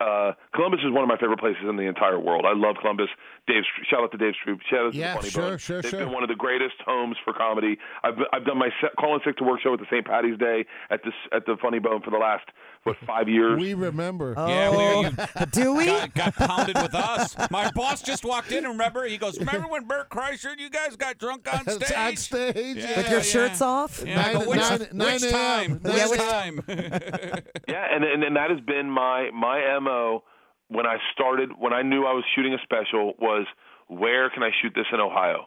uh, 0.00 0.32
Columbus 0.54 0.80
is 0.84 0.92
one 0.92 1.02
of 1.02 1.08
my 1.08 1.16
favorite 1.18 1.38
places 1.40 1.62
in 1.68 1.76
the 1.76 1.82
entire 1.84 2.18
world. 2.18 2.44
I 2.46 2.52
love 2.54 2.76
Columbus. 2.80 3.08
Dave, 3.46 3.62
shout 3.90 4.02
out 4.02 4.10
to 4.12 4.18
Dave 4.18 4.32
Stroop. 4.44 4.58
Shout 4.70 4.86
out 4.86 4.94
Yeah, 4.94 5.14
to 5.14 5.14
the 5.14 5.20
Funny 5.20 5.30
sure, 5.30 5.48
Bone. 5.50 5.58
sure, 5.58 5.82
They've 5.82 5.90
sure. 5.90 6.00
been 6.00 6.12
one 6.12 6.22
of 6.22 6.28
the 6.30 6.34
greatest 6.34 6.76
homes 6.86 7.16
for 7.24 7.32
comedy. 7.34 7.76
I've 8.02 8.14
I've 8.32 8.44
done 8.46 8.58
my 8.58 8.70
set, 8.80 8.96
Call 8.98 9.14
in 9.14 9.20
Sick 9.24 9.36
to 9.38 9.44
Work 9.44 9.60
show 9.62 9.74
at 9.74 9.80
the 9.80 9.86
St. 9.90 10.04
Patty's 10.06 10.38
Day 10.38 10.64
at 10.90 11.02
this 11.04 11.12
at 11.32 11.44
the 11.46 11.56
Funny 11.60 11.78
Bone 11.78 12.00
for 12.02 12.10
the 12.10 12.16
last 12.16 12.44
what 12.84 12.96
five 13.06 13.28
years. 13.28 13.58
We 13.60 13.74
remember. 13.74 14.34
Yeah, 14.36 14.70
we- 14.70 14.76
Oh, 14.76 15.00
you- 15.02 15.46
do 15.52 15.74
we? 15.74 15.86
Got, 15.86 16.14
got 16.14 16.34
pounded 16.34 16.76
with 16.76 16.94
us. 16.94 17.34
My 17.50 17.70
boss 17.70 18.02
just 18.02 18.24
walked 18.24 18.50
in 18.52 18.58
and 18.58 18.68
remember 18.68 19.04
he 19.06 19.16
goes, 19.18 19.38
Remember 19.38 19.68
when 19.68 19.84
Bert 19.86 20.10
Kreischer 20.10 20.50
and 20.52 20.60
you 20.60 20.68
guys 20.70 20.94
got 20.96 21.16
drunk 21.18 21.46
on 21.52 21.66
stage? 21.80 21.92
on 21.96 22.16
stage. 22.16 22.76
Yeah. 22.78 22.96
With 22.98 23.10
your 23.10 23.22
shirts 23.22 23.60
off? 23.62 24.02
Yeah, 24.06 24.20
I 24.26 24.32
go, 24.34 24.38
Nine- 24.40 24.48
which, 24.48 24.58
nine- 24.60 24.88
nine 24.92 25.12
which 25.14 25.22
a.m. 25.24 25.32
time? 25.32 25.80
Nine 25.82 26.08
Which 26.10 26.20
time? 26.20 26.60
Yeah, 27.68 27.86
and, 27.90 28.04
and 28.04 28.22
and 28.24 28.36
that 28.36 28.50
has 28.50 28.60
been 28.60 28.90
my 28.90 29.30
my 29.32 29.58
mo 29.84 30.24
when 30.68 30.86
I 30.86 30.96
started 31.12 31.50
when 31.58 31.72
I 31.72 31.82
knew 31.82 32.04
I 32.04 32.12
was 32.12 32.24
shooting 32.34 32.54
a 32.54 32.62
special 32.62 33.12
was 33.18 33.46
where 33.88 34.30
can 34.30 34.42
I 34.42 34.50
shoot 34.62 34.72
this 34.74 34.86
in 34.92 35.00
Ohio, 35.00 35.46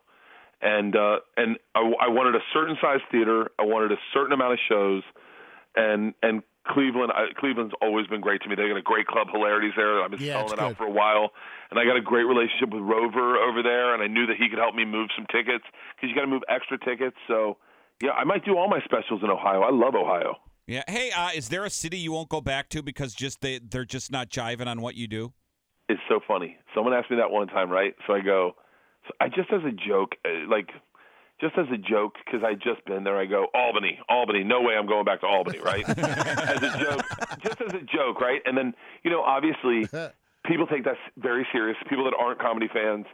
and 0.61 0.95
uh, 0.95 1.19
and 1.35 1.57
I, 1.75 1.79
I 1.79 2.07
wanted 2.09 2.35
a 2.35 2.43
certain 2.53 2.77
size 2.81 3.01
theater, 3.11 3.49
I 3.59 3.63
wanted 3.63 3.91
a 3.91 3.99
certain 4.13 4.31
amount 4.33 4.53
of 4.53 4.59
shows, 4.69 5.03
and 5.75 6.13
and 6.21 6.43
Cleveland 6.67 7.11
I, 7.15 7.33
Cleveland's 7.37 7.73
always 7.81 8.07
been 8.07 8.21
great 8.21 8.41
to 8.43 8.49
me. 8.49 8.55
They 8.55 8.67
got 8.67 8.77
a 8.77 8.81
great 8.81 9.07
club 9.07 9.27
hilarities 9.31 9.73
there. 9.75 10.03
I've 10.03 10.11
been 10.11 10.19
Yeah, 10.21 10.37
selling 10.37 10.53
it 10.53 10.59
out 10.59 10.77
for 10.77 10.85
a 10.85 10.91
while, 10.91 11.31
and 11.71 11.79
I 11.79 11.83
got 11.85 11.97
a 11.97 12.01
great 12.01 12.25
relationship 12.25 12.69
with 12.69 12.83
Rover 12.83 13.37
over 13.37 13.63
there, 13.63 13.93
and 13.93 14.03
I 14.03 14.07
knew 14.07 14.27
that 14.27 14.37
he 14.37 14.49
could 14.49 14.59
help 14.59 14.75
me 14.75 14.85
move 14.85 15.09
some 15.15 15.25
tickets 15.31 15.65
because 15.95 16.09
you 16.09 16.15
got 16.15 16.21
to 16.21 16.31
move 16.31 16.43
extra 16.47 16.77
tickets. 16.77 17.17
So 17.27 17.57
yeah, 18.01 18.11
I 18.11 18.23
might 18.23 18.45
do 18.45 18.55
all 18.57 18.69
my 18.69 18.81
specials 18.85 19.21
in 19.23 19.29
Ohio. 19.29 19.61
I 19.61 19.71
love 19.71 19.95
Ohio. 19.95 20.37
Yeah. 20.67 20.83
Hey, 20.87 21.11
uh, 21.11 21.29
is 21.33 21.49
there 21.49 21.65
a 21.65 21.69
city 21.69 21.97
you 21.97 22.11
won't 22.11 22.29
go 22.29 22.41
back 22.41 22.69
to 22.69 22.83
because 22.83 23.13
just 23.13 23.41
they 23.41 23.59
they're 23.59 23.85
just 23.85 24.11
not 24.11 24.29
jiving 24.29 24.67
on 24.67 24.81
what 24.81 24.95
you 24.95 25.07
do? 25.07 25.33
it's 25.89 26.01
so 26.09 26.19
funny. 26.27 26.57
Someone 26.75 26.93
asked 26.93 27.09
me 27.09 27.17
that 27.17 27.31
one 27.31 27.47
time, 27.47 27.69
right? 27.69 27.95
So 28.05 28.13
I 28.13 28.19
go, 28.19 28.55
so 29.07 29.13
I 29.21 29.27
just 29.29 29.51
as 29.51 29.61
a 29.63 29.71
joke, 29.71 30.15
uh, 30.25 30.49
like, 30.49 30.69
just 31.39 31.53
as 31.57 31.67
a 31.71 31.77
joke, 31.77 32.15
because 32.25 32.41
I 32.43 32.55
just 32.55 32.83
been 32.85 33.03
there. 33.03 33.17
I 33.17 33.25
go 33.25 33.47
Albany, 33.53 33.99
Albany. 34.09 34.43
No 34.43 34.61
way, 34.61 34.73
I'm 34.73 34.87
going 34.87 35.05
back 35.05 35.21
to 35.21 35.27
Albany, 35.27 35.59
right? 35.59 35.87
as 35.89 36.63
a 36.63 36.79
joke, 36.79 37.05
just 37.41 37.61
as 37.61 37.73
a 37.73 37.81
joke, 37.81 38.19
right? 38.19 38.41
And 38.45 38.57
then 38.57 38.73
you 39.03 39.11
know, 39.11 39.21
obviously, 39.21 39.87
people 40.45 40.65
take 40.67 40.83
that 40.85 40.97
very 41.17 41.47
serious. 41.51 41.77
People 41.87 42.05
that 42.05 42.15
aren't 42.19 42.39
comedy 42.39 42.67
fans 42.73 43.05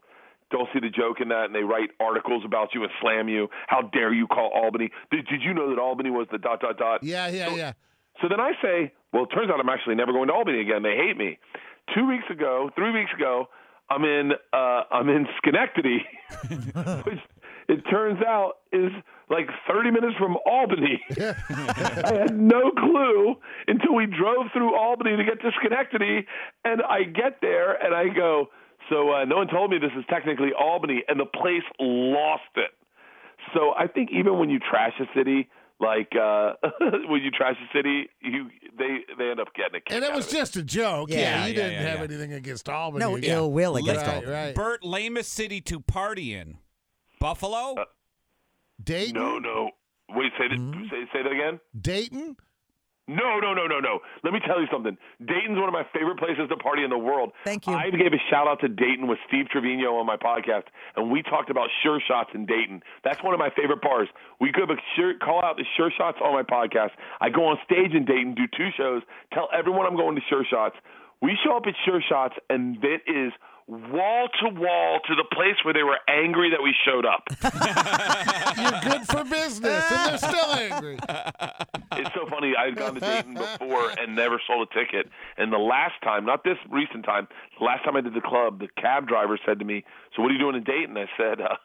don't 0.54 0.70
see 0.74 0.80
the 0.80 0.90
joke 0.90 1.20
in 1.20 1.28
that, 1.30 1.46
and 1.46 1.56
they 1.56 1.64
write 1.64 1.90
articles 2.00 2.44
about 2.46 2.70
you 2.74 2.84
and 2.84 2.92
slam 3.02 3.28
you. 3.28 3.50
How 3.68 3.82
dare 3.82 4.14
you 4.14 4.28
call 4.28 4.52
Albany? 4.56 4.90
Did, 5.12 5.26
did 5.28 5.42
you 5.42 5.54
know 5.54 5.70
that 5.70 5.80
Albany 5.82 6.10
was 6.12 6.28
the 6.32 6.38
dot 6.38 6.62
dot 6.62 6.78
dot? 6.78 7.04
Yeah, 7.04 7.28
yeah, 7.28 7.50
So- 7.50 7.56
yeah. 7.58 7.74
So 8.22 8.30
then 8.30 8.40
I 8.40 8.52
say, 8.62 8.94
well, 9.12 9.24
it 9.24 9.30
turns 9.36 9.50
out 9.50 9.60
I'm 9.60 9.68
actually 9.70 9.96
never 9.96 10.12
going 10.14 10.28
to 10.28 10.34
Albany 10.34 10.62
again. 10.62 10.84
They 10.84 10.96
hate 10.96 11.18
me. 11.18 11.40
Two 11.96 12.08
weeks 12.08 12.26
ago, 12.30 12.70
three 12.76 12.92
weeks 12.92 13.10
ago, 13.18 13.50
I'm 13.90 14.04
in 14.06 14.32
uh, 14.54 14.82
I'm 14.92 15.10
in 15.10 15.26
Schenectady, 15.40 16.06
which 17.04 17.20
it 17.68 17.82
turns 17.90 18.22
out 18.22 18.58
is 18.72 18.92
like 19.30 19.48
30 19.68 19.92
minutes 19.92 20.16
from 20.20 20.38
Albany. 20.46 21.02
I 21.20 22.14
had 22.28 22.40
no 22.40 22.72
clue 22.72 23.36
until 23.68 23.96
we 23.96 24.06
drove 24.06 24.48
through 24.54 24.76
Albany 24.76 25.18
to 25.18 25.24
get 25.24 25.42
to 25.42 25.52
Schenectady, 25.60 26.26
and 26.64 26.82
I 26.84 27.04
get 27.04 27.40
there 27.42 27.74
and 27.74 27.96
I 27.96 28.14
go, 28.14 28.50
so 28.90 29.12
uh, 29.14 29.26
no 29.26 29.38
one 29.38 29.48
told 29.48 29.72
me 29.72 29.78
this 29.80 29.92
is 29.98 30.06
technically 30.10 30.50
Albany, 30.60 31.04
and 31.08 31.20
the 31.20 31.26
place 31.26 31.64
lost 31.80 32.42
it. 32.56 32.72
So 33.54 33.74
I 33.78 33.88
think 33.88 34.10
even 34.12 34.40
when 34.40 34.50
you 34.50 34.60
trash 34.60 34.94
a 35.00 35.06
city, 35.18 35.50
like 35.80 36.14
uh 36.16 36.54
when 37.10 37.22
you 37.22 37.30
trash 37.32 37.56
a 37.62 37.78
city, 37.78 38.08
you 38.22 38.50
they 38.78 39.00
they 39.18 39.32
end 39.32 39.40
up 39.40 39.50
getting 39.56 39.76
a 39.76 39.82
kick 39.82 39.92
And 39.94 40.04
it 40.04 40.12
out 40.12 40.16
was 40.16 40.28
of 40.28 40.34
it. 40.34 40.38
just 40.38 40.56
a 40.56 40.64
joke. 40.64 41.10
Yeah, 41.10 41.20
Yeah, 41.20 41.46
you 41.46 41.54
yeah, 41.54 41.56
didn't 41.56 41.74
yeah, 41.74 41.82
have 41.90 41.98
yeah. 42.00 42.04
anything 42.06 42.34
against 42.34 42.70
Albany. 42.70 43.04
No 43.04 43.16
Yeah. 43.18 43.34
ill 43.36 43.52
will 43.52 43.76
against 43.76 44.06
Right, 44.06 44.16
Albany. 44.16 44.32
right. 44.32 44.56
Bert, 44.56 44.84
lamest 44.86 45.34
city 45.34 45.60
to 45.62 45.80
party 45.82 46.34
in. 46.34 46.58
Buffalo? 47.20 47.76
Uh, 47.76 47.86
Dayton? 48.84 49.16
No, 49.16 49.40
no. 49.40 49.72
Wait, 50.10 50.32
say 50.38 50.48
that 50.48 50.58
Mm-hmm. 50.60 50.84
say, 50.90 51.06
say 51.12 51.24
that 51.24 51.32
again? 51.32 51.60
Dayton? 51.80 52.38
No, 53.08 53.40
no, 53.40 53.54
no, 53.54 53.68
no, 53.68 53.80
no. 53.80 54.00
Let 54.24 54.32
me 54.32 54.40
tell 54.48 54.62
you 54.62 54.68
something. 54.72 54.98
Dayton's 55.20 55.60
one 55.60 55.68
of 55.68 55.74
my 55.74 55.86
favorite 55.94 56.18
places 56.18 56.48
to 56.48 56.56
party 56.56 56.84
in 56.84 56.90
the 56.90 56.98
world. 56.98 57.34
Thank 57.44 57.68
you. 57.68 57.74
I 57.74 57.90
gave 57.90 58.14
a 58.14 58.22
shout 58.30 58.48
out 58.48 58.62
to 58.62 58.70
Dayton 58.70 59.08
with 59.08 59.20
Steve 59.28 59.50
Trevino 59.50 59.96
on 60.00 60.06
my 60.06 60.16
podcast, 60.16 60.72
and 60.96 61.12
we 61.12 61.22
talked 61.22 61.50
about 61.50 61.68
sure 61.84 62.00
shots 62.08 62.30
in 62.34 62.46
Dayton. 62.46 62.82
That's 63.04 63.22
one 63.22 63.34
of 63.34 63.40
my 63.40 63.50
favorite 63.50 63.82
bars. 63.82 64.08
We 64.40 64.54
could 64.54 64.70
have 64.70 64.78
a 64.78 64.82
sure, 64.96 65.16
call 65.20 65.44
out 65.44 65.58
the 65.58 65.66
sure 65.76 65.92
shots 65.98 66.18
on 66.24 66.34
my 66.34 66.44
podcast. 66.44 66.92
I 67.20 67.30
go 67.30 67.46
on 67.48 67.58
stage 67.66 67.92
in 67.92 68.06
Dayton, 68.06 68.36
do 68.36 68.48
two 68.56 68.70
shows, 68.78 69.02
tell 69.34 69.50
everyone 69.52 69.86
I'm 69.86 69.98
going 69.98 70.16
to 70.16 70.22
sure 70.30 70.46
shots. 70.50 70.78
We 71.22 71.38
show 71.44 71.58
up 71.58 71.64
at 71.68 71.74
sure 71.84 72.02
shots, 72.08 72.36
and 72.50 72.78
it 72.84 73.02
is 73.06 73.34
wall 73.68 74.28
to 74.42 74.50
wall 74.50 75.00
to 75.08 75.16
the 75.16 75.24
place 75.32 75.56
where 75.64 75.74
they 75.74 75.84
were 75.84 76.00
angry 76.08 76.52
that 76.52 76.62
we 76.62 76.74
showed 76.86 77.06
up. 77.06 77.24
You're 78.58 78.82
good 78.92 79.08
for 79.08 79.24
business, 79.24 79.84
and 79.92 80.10
they're 80.10 80.18
still 80.18 80.52
angry. 80.54 81.00
it's 81.94 82.14
so 82.14 82.28
funny. 82.30 82.54
I 82.58 82.66
had 82.66 82.76
gone 82.76 82.96
to 82.96 83.00
Dayton 83.00 83.34
before 83.36 83.90
and 83.92 84.16
never 84.16 84.42
sold 84.46 84.68
a 84.70 84.74
ticket. 84.74 85.10
And 85.38 85.52
the 85.52 85.58
last 85.58 85.96
time, 86.04 86.26
not 86.26 86.44
this 86.44 86.58
recent 86.70 87.06
time, 87.06 87.28
the 87.60 87.66
last 87.66 87.84
time 87.86 87.96
I 87.96 88.02
did 88.02 88.14
the 88.14 88.22
club, 88.22 88.60
the 88.60 88.68
cab 88.80 89.08
driver 89.08 89.40
said 89.46 89.60
to 89.60 89.66
me, 89.66 89.84
"So 90.16 90.22
what 90.22 90.32
are 90.32 90.34
you 90.34 90.40
doing 90.40 90.56
in 90.56 90.64
Dayton?" 90.64 90.98
I 90.98 91.08
said, 91.18 91.42
uh, 91.42 91.56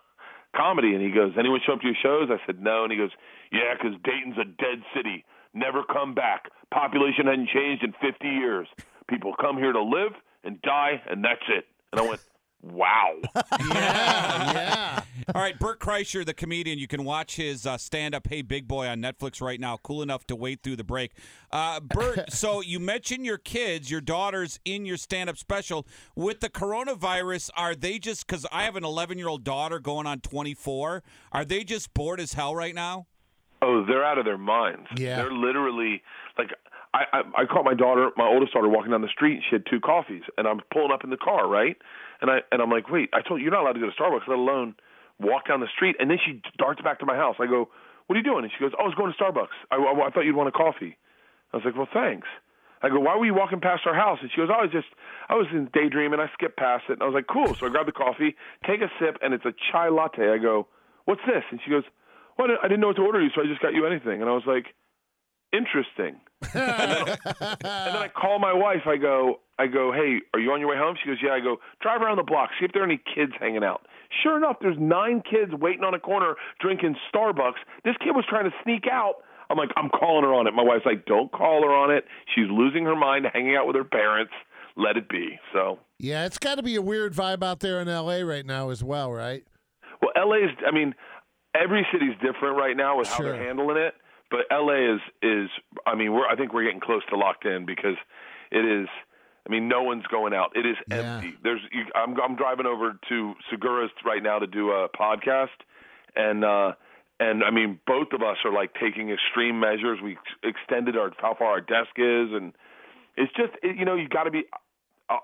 "Comedy." 0.57 0.95
And 0.95 1.03
he 1.03 1.11
goes, 1.11 1.33
"Anyone 1.39 1.61
show 1.67 1.75
up 1.75 1.81
to 1.81 1.87
your 1.87 1.97
shows?" 2.03 2.31
I 2.31 2.45
said, 2.47 2.61
"No." 2.63 2.85
And 2.85 2.93
he 2.93 2.99
goes, 2.99 3.13
"Yeah, 3.51 3.75
because 3.75 3.99
Dayton's 4.05 4.39
a 4.39 4.45
dead 4.45 4.83
city. 4.95 5.25
Never 5.55 5.83
come 5.83 6.15
back. 6.15 6.49
Population 6.71 7.27
hadn't 7.27 7.49
changed 7.49 7.83
in 7.83 7.93
50 7.93 8.29
years. 8.29 8.69
People 9.09 9.35
come 9.41 9.57
here 9.57 9.73
to 9.73 9.83
live 9.83 10.13
and 10.45 10.61
die, 10.63 11.03
and 11.09 11.25
that's 11.25 11.45
it." 11.49 11.67
And 11.93 12.01
I 12.01 12.09
went, 12.09 12.21
"Wow." 12.63 13.21
Yeah, 13.61 14.53
yeah. 14.53 15.01
All 15.35 15.43
right, 15.43 15.59
Bert 15.59 15.79
Kreischer, 15.79 16.25
the 16.25 16.33
comedian. 16.33 16.79
You 16.79 16.87
can 16.87 17.05
watch 17.05 17.37
his 17.37 17.67
uh, 17.67 17.77
stand-up 17.77 18.27
"Hey 18.29 18.43
Big 18.43 18.67
Boy" 18.67 18.87
on 18.87 19.01
Netflix 19.01 19.41
right 19.43 19.61
now. 19.61 19.79
Cool 19.83 20.03
enough 20.03 20.27
to 20.29 20.37
wait 20.37 20.63
through 20.63 20.77
the 20.77 20.85
break. 20.85 21.13
Uh, 21.51 21.81
Bert, 21.81 22.33
so 22.33 22.61
you 22.61 22.79
mentioned 22.81 23.27
your 23.27 23.39
kids, 23.39 23.91
your 23.91 24.01
daughters, 24.01 24.59
in 24.65 24.87
your 24.87 24.97
stand-up 24.97 25.37
special. 25.37 25.87
With 26.15 26.41
the 26.41 26.49
coronavirus, 26.49 27.51
are 27.57 27.75
they 27.75 27.99
just? 27.99 28.27
Because 28.27 28.47
I 28.51 28.65
have 28.65 28.77
an 28.77 28.85
11-year-old 28.85 29.45
daughter 29.45 29.79
going 29.79 30.07
on 30.07 30.21
24. 30.21 31.03
Are 31.33 31.45
they 31.45 31.65
just 31.65 31.93
bored 31.95 32.21
as 32.21 32.35
hell 32.35 32.55
right 32.55 32.75
now? 32.75 33.07
Oh, 33.61 33.85
they're 33.87 34.05
out 34.05 34.19
of 34.19 34.25
their 34.25 34.39
minds. 34.39 34.87
Yeah. 34.97 35.17
They're 35.17 35.33
literally 35.33 36.03
like 36.39 36.51
I, 36.95 37.05
I 37.13 37.43
I 37.43 37.45
caught 37.45 37.65
my 37.65 37.75
daughter, 37.75 38.11
my 38.17 38.27
oldest 38.27 38.53
daughter, 38.53 38.69
walking 38.69 38.93
down 38.93 39.03
the 39.03 39.09
street. 39.09 39.43
She 39.49 39.57
had 39.57 39.65
two 39.69 39.81
coffees, 39.81 40.23
and 40.37 40.47
I'm 40.47 40.61
pulling 40.73 40.93
up 40.93 41.05
in 41.05 41.11
the 41.11 41.17
car, 41.17 41.47
right? 41.49 41.77
And 42.21 42.31
I 42.31 42.39
and 42.51 42.63
I'm 42.63 42.71
like, 42.71 42.91
wait, 42.91 43.11
I 43.13 43.21
told 43.23 43.41
you 43.41 43.45
you're 43.45 43.53
not 43.53 43.63
allowed 43.63 43.75
to 43.75 43.81
go 43.81 43.91
to 43.91 43.97
Starbucks, 44.01 44.27
let 44.27 44.39
alone 44.39 44.75
walk 45.21 45.49
down 45.49 45.61
the 45.61 45.69
street. 45.75 45.97
And 45.99 46.11
then 46.11 46.19
she 46.25 46.41
darts 46.59 46.81
back 46.81 47.01
to 47.01 47.07
my 47.07 47.17
house. 47.17 47.37
I 47.41 47.47
go, 47.47 47.69
what 48.07 48.17
are 48.17 48.19
you 48.19 48.25
doing? 48.25 48.45
And 48.45 48.53
she 48.53 48.61
goes, 48.65 48.73
oh, 48.79 48.85
I 48.85 48.87
was 48.87 48.95
going 48.95 49.13
to 49.13 49.19
Starbucks. 49.19 49.57
I, 49.71 49.77
I, 49.77 50.07
I 50.07 50.11
thought 50.11 50.23
you'd 50.23 50.37
want 50.37 50.49
a 50.49 50.53
coffee. 50.53 50.97
I 51.53 51.57
was 51.57 51.65
like, 51.65 51.77
well, 51.77 51.89
thanks. 51.93 52.27
I 52.81 52.89
go, 52.89 53.01
why 53.01 53.17
were 53.17 53.27
you 53.27 53.35
walking 53.35 53.61
past 53.61 53.83
our 53.87 53.95
house? 53.95 54.19
And 54.23 54.31
she 54.31 54.37
goes, 54.37 54.49
oh, 54.53 54.61
I 54.61 54.63
was 54.63 54.71
just, 54.71 54.87
I 55.29 55.35
was 55.35 55.47
in 55.53 55.69
daydreaming. 55.75 56.21
I 56.21 56.31
skipped 56.33 56.57
past 56.57 56.85
it. 56.89 56.93
And 56.95 57.03
I 57.03 57.07
was 57.07 57.15
like, 57.15 57.27
cool. 57.27 57.55
So 57.55 57.67
I 57.67 57.71
grabbed 57.71 57.89
the 57.89 57.93
coffee, 57.93 58.37
take 58.67 58.81
a 58.81 58.91
sip, 59.01 59.19
and 59.21 59.35
it's 59.35 59.45
a 59.45 59.53
chai 59.73 59.89
latte. 59.89 60.31
I 60.31 60.39
go, 60.39 60.69
what's 61.05 61.21
this? 61.27 61.43
And 61.51 61.61
she 61.65 61.71
goes, 61.71 61.83
well, 62.39 62.49
I 62.63 62.69
didn't 62.69 62.81
know 62.81 62.87
what 62.89 62.97
to 62.97 63.03
order 63.03 63.21
you, 63.21 63.31
so 63.35 63.43
I 63.43 63.47
just 63.47 63.61
got 63.61 63.75
you 63.75 63.85
anything. 63.85 64.23
And 64.23 64.31
I 64.31 64.33
was 64.33 64.47
like, 64.47 64.67
interesting. 65.53 66.21
And, 66.43 66.53
then, 66.55 67.97
I 67.97 68.09
call 68.17 68.39
my 68.39 68.53
wife. 68.53 68.87
I 68.87 68.97
go, 68.97 69.41
I 69.59 69.67
go, 69.67 69.93
hey, 69.93 70.19
are 70.35 70.41
you 70.41 70.53
on 70.53 70.61
your 70.61 70.69
way 70.69 70.77
home? 70.77 70.97
She 71.03 71.09
goes, 71.09 71.19
yeah. 71.23 71.33
I 71.33 71.41
go, 71.41 71.57
drive 71.81 72.01
around 72.03 72.17
the 72.17 72.23
block, 72.23 72.51
see 72.59 72.65
if 72.65 72.73
there 72.73 72.83
are 72.83 72.87
any 72.87 73.01
kids 73.15 73.33
hanging 73.41 73.65
out. 73.65 73.87
Sure 74.23 74.37
enough, 74.37 74.57
there's 74.61 74.77
nine 74.79 75.23
kids 75.29 75.53
waiting 75.53 75.85
on 75.85 75.95
a 75.95 75.99
corner 76.01 76.35
drinking 76.61 76.97
Starbucks. 77.13 77.61
This 77.85 77.95
kid 77.99 78.13
was 78.15 78.25
trying 78.29 78.45
to 78.45 78.53
sneak 78.63 78.85
out. 78.91 79.15
I'm 79.51 79.57
like, 79.57 79.71
I'm 79.77 79.89
calling 79.91 80.25
her 80.25 80.35
on 80.35 80.47
it. 80.47 80.53
My 80.53 80.63
wife's 80.63 80.85
like, 80.87 81.07
don't 81.07 81.31
call 81.33 81.63
her 81.63 81.75
on 81.75 81.91
it. 81.91 82.05
She's 82.35 82.47
losing 82.51 82.85
her 82.85 82.97
mind, 82.97 83.27
hanging 83.33 83.57
out 83.57 83.67
with 83.67 83.77
her 83.77 83.85
parents. 83.85 84.33
Let 84.77 84.97
it 84.97 85.09
be. 85.09 85.39
So, 85.53 85.79
Yeah, 85.99 86.25
it's 86.27 86.39
got 86.39 86.55
to 86.57 86.63
be 86.63 86.77
a 86.77 86.83
weird 86.83 87.13
vibe 87.15 87.43
out 87.43 87.61
there 87.61 87.81
in 87.81 87.89
L.A. 87.89 88.23
right 88.25 88.47
now 88.47 88.71
as 88.71 88.85
well, 88.85 89.13
right? 89.13 89.43
well, 90.01 90.13
LA's. 90.29 90.51
I 90.67 90.71
mean, 90.71 90.95
every 91.55 91.85
city's 91.93 92.15
different 92.23 92.57
right 92.57 92.77
now 92.77 92.99
with 92.99 93.09
how 93.09 93.23
they're 93.23 93.43
handling 93.43 93.77
it. 93.79 93.95
But 94.31 94.41
LA 94.51 94.95
is 94.95 95.01
is. 95.23 95.49
I 95.87 95.95
mean, 95.95 96.13
we're. 96.13 96.27
I 96.27 96.37
think 96.37 96.53
we're 96.53 96.65
getting 96.65 96.81
close 96.81 97.03
to 97.11 97.17
locked 97.17 97.45
in 97.47 97.65
because 97.67 97.97
it 98.51 98.65
is. 98.65 98.89
I 99.47 99.51
mean, 99.51 99.67
no 99.69 99.83
one's 99.83 100.07
going 100.09 100.35
out. 100.35 100.55
It 100.55 100.67
is 100.67 100.77
Yeah. 100.91 101.17
empty. 101.17 101.35
There's. 101.43 101.61
You, 101.73 101.85
I'm. 101.95 102.15
I'm 102.21 102.37
driving 102.37 102.67
over 102.67 102.99
to 103.09 103.35
Segura's 103.51 103.91
right 104.05 104.23
now 104.23 104.39
to 104.39 104.47
do 104.47 104.71
a 104.73 104.89
podcast, 104.91 105.57
and 106.15 106.45
uh 106.45 106.73
and 107.21 107.43
I 107.43 107.51
mean, 107.51 107.81
both 107.87 108.09
of 108.13 108.23
us 108.23 108.37
are 108.45 108.53
like 108.53 108.75
taking 108.75 109.11
extreme 109.11 109.59
measures. 109.59 109.99
We 110.03 110.19
extended 110.45 110.97
our 110.97 111.11
how 111.19 111.35
far 111.35 111.49
our 111.53 111.61
desk 111.61 111.91
is, 111.97 112.29
and 112.33 112.53
it's 113.17 113.33
just 113.35 113.53
it, 113.63 113.77
you 113.77 113.85
know 113.87 113.95
you 113.95 114.09
got 114.09 114.25
to 114.25 114.31
be. 114.31 114.45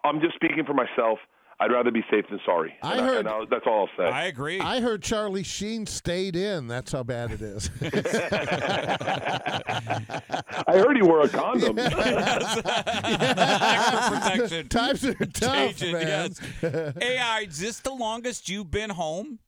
I'm 0.02 0.20
just 0.23 0.34
speaking 0.34 0.64
for 0.64 0.73
myself. 0.75 1.18
I'd 1.64 1.73
rather 1.73 1.90
be 1.90 2.04
safe 2.11 2.26
than 2.28 2.38
sorry. 2.44 2.75
I 2.83 2.99
and 2.99 3.06
heard. 3.06 3.26
I, 3.26 3.38
I, 3.38 3.44
that's 3.49 3.64
all 3.66 3.88
I'll 3.88 3.97
say. 3.97 4.04
I 4.04 4.26
agree. 4.26 4.61
I 4.61 4.83
heard 4.83 5.02
Charlie 5.02 5.42
Sheen 5.42 5.87
stayed 5.87 6.37
in. 6.37 6.68
That's 6.68 6.92
how 6.92 7.02
bad 7.02 7.30
it 7.30 7.40
is. 7.40 7.71
I 10.66 10.68
heard 10.68 10.94
he 10.94 11.02
wore 11.02 11.23
a 11.23 11.28
condom. 11.30 11.76
Times 14.68 15.06
are 15.06 15.14
tough, 15.14 15.56
Agent, 15.56 15.92
man. 15.94 16.35
Yes. 16.62 16.92
AI, 17.00 17.47
is 17.49 17.59
this 17.59 17.80
the 17.80 17.94
longest 17.94 18.50
you've 18.50 18.71
been 18.71 18.90
home? 18.90 19.38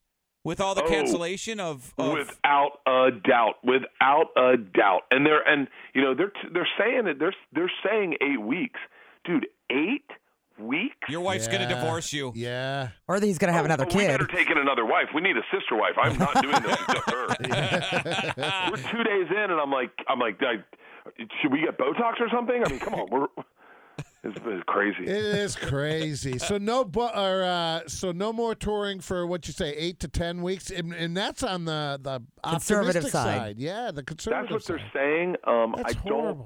with 0.42 0.60
all 0.60 0.74
the 0.76 0.84
oh, 0.84 0.88
cancellation 0.88 1.58
of, 1.58 1.92
of, 1.98 2.12
without 2.12 2.78
a 2.86 3.10
doubt 3.10 3.54
without 3.64 4.26
a 4.36 4.56
doubt 4.56 5.00
and 5.10 5.26
they're 5.26 5.42
and 5.42 5.66
you 5.92 6.00
know 6.00 6.14
they're 6.14 6.30
they're 6.52 6.68
saying 6.78 7.06
that 7.06 7.18
they're 7.18 7.34
they're 7.52 7.72
saying 7.84 8.14
8 8.20 8.40
weeks 8.42 8.78
dude 9.24 9.48
8 9.68 10.04
week. 10.58 10.92
Your 11.08 11.20
wife's 11.20 11.48
going 11.48 11.60
to 11.60 11.68
divorce 11.68 12.12
you. 12.12 12.32
Yeah. 12.34 12.88
Or 13.08 13.20
he's 13.20 13.38
going 13.38 13.48
to 13.48 13.52
have 13.52 13.64
oh, 13.64 13.66
another 13.66 13.84
we 13.84 13.92
kid. 13.92 14.08
better 14.08 14.26
take 14.26 14.50
in 14.50 14.58
another 14.58 14.84
wife. 14.84 15.08
We 15.14 15.20
need 15.20 15.36
a 15.36 15.44
sister 15.52 15.76
wife. 15.76 15.94
I'm 15.96 16.18
not 16.18 16.42
doing 16.42 16.62
this 16.62 16.76
to 16.76 17.02
her. 17.06 18.70
we're 18.70 18.90
two 18.90 19.04
days 19.04 19.26
in, 19.30 19.50
and 19.50 19.60
I'm 19.60 19.70
like, 19.70 19.92
I'm 20.08 20.18
like, 20.18 20.40
I, 20.40 20.56
should 21.40 21.52
we 21.52 21.60
get 21.60 21.78
Botox 21.78 22.20
or 22.20 22.28
something? 22.32 22.62
I 22.64 22.70
mean, 22.70 22.78
come 22.78 22.94
on, 22.94 23.08
we're. 23.10 23.26
It's, 24.24 24.64
crazy. 24.66 25.04
It 25.04 25.08
is 25.08 25.54
crazy. 25.54 26.38
so 26.38 26.58
no, 26.58 26.84
bu- 26.84 27.02
or, 27.02 27.44
uh, 27.44 27.80
so 27.86 28.10
no 28.10 28.32
more 28.32 28.56
touring 28.56 28.98
for 28.98 29.24
what 29.24 29.46
you 29.46 29.52
say, 29.52 29.72
eight 29.74 30.00
to 30.00 30.08
ten 30.08 30.42
weeks, 30.42 30.68
and, 30.70 30.92
and 30.92 31.16
that's 31.16 31.44
on 31.44 31.64
the 31.64 32.00
the 32.02 32.20
Conservative 32.42 33.08
side. 33.08 33.58
Yeah, 33.58 33.92
the 33.92 34.02
conservative. 34.02 34.50
That's 34.50 34.52
what 34.52 34.62
side. 34.64 34.90
they're 34.92 35.02
saying. 35.02 35.36
Um, 35.46 35.74
That's 35.76 35.94
I 35.94 36.08
don't. 36.08 36.44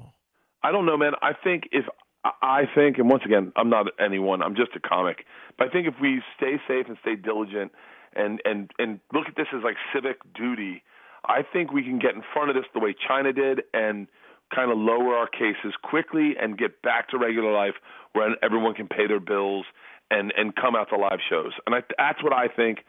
I 0.63 0.73
don't 0.73 0.85
know, 0.85 0.99
man. 0.99 1.13
I 1.23 1.33
think 1.33 1.69
if 1.73 1.87
I- 2.25 2.69
think, 2.75 2.99
and 2.99 3.09
once 3.09 3.23
again, 3.25 3.53
I'm 3.57 3.71
not 3.71 3.87
anyone. 3.99 4.43
I'm 4.43 4.55
just 4.55 4.73
a 4.77 4.81
comic. 4.81 5.25
But 5.59 5.69
I 5.69 5.71
think 5.71 5.87
if 5.87 5.95
we 6.01 6.23
stay 6.37 6.61
safe 6.69 6.87
and 6.89 6.97
stay 7.01 7.17
diligent, 7.17 7.73
and 8.15 8.41
and 8.45 8.71
and 8.79 9.01
look 9.13 9.27
at 9.29 9.37
this 9.37 9.47
as 9.55 9.63
like 9.63 9.77
civic 9.95 10.19
duty, 10.35 10.83
I 11.25 11.43
think 11.43 11.73
we 11.73 11.83
can 11.83 11.99
get 11.99 12.15
in 12.15 12.23
front 12.33 12.51
of 12.51 12.57
this 12.57 12.67
the 12.75 12.81
way 12.81 12.95
China 13.07 13.33
did, 13.33 13.63
and 13.73 14.07
kind 14.55 14.71
of 14.71 14.79
lower 14.79 15.15
our 15.15 15.29
cases 15.29 15.75
quickly 15.83 16.35
and 16.41 16.59
get 16.59 16.83
back 16.83 17.09
to 17.11 17.19
regular 17.19 17.53
life 17.53 17.75
where 18.13 18.35
everyone 18.43 18.75
can 18.75 18.89
pay 18.89 19.07
their 19.07 19.21
bills 19.21 19.65
and 20.11 20.33
and 20.37 20.55
come 20.57 20.75
out 20.75 20.89
to 20.91 20.97
live 20.97 21.21
shows. 21.29 21.53
And 21.67 21.75
I, 21.75 21.83
that's 21.97 22.23
what 22.23 22.33
I 22.33 22.49
think. 22.49 22.81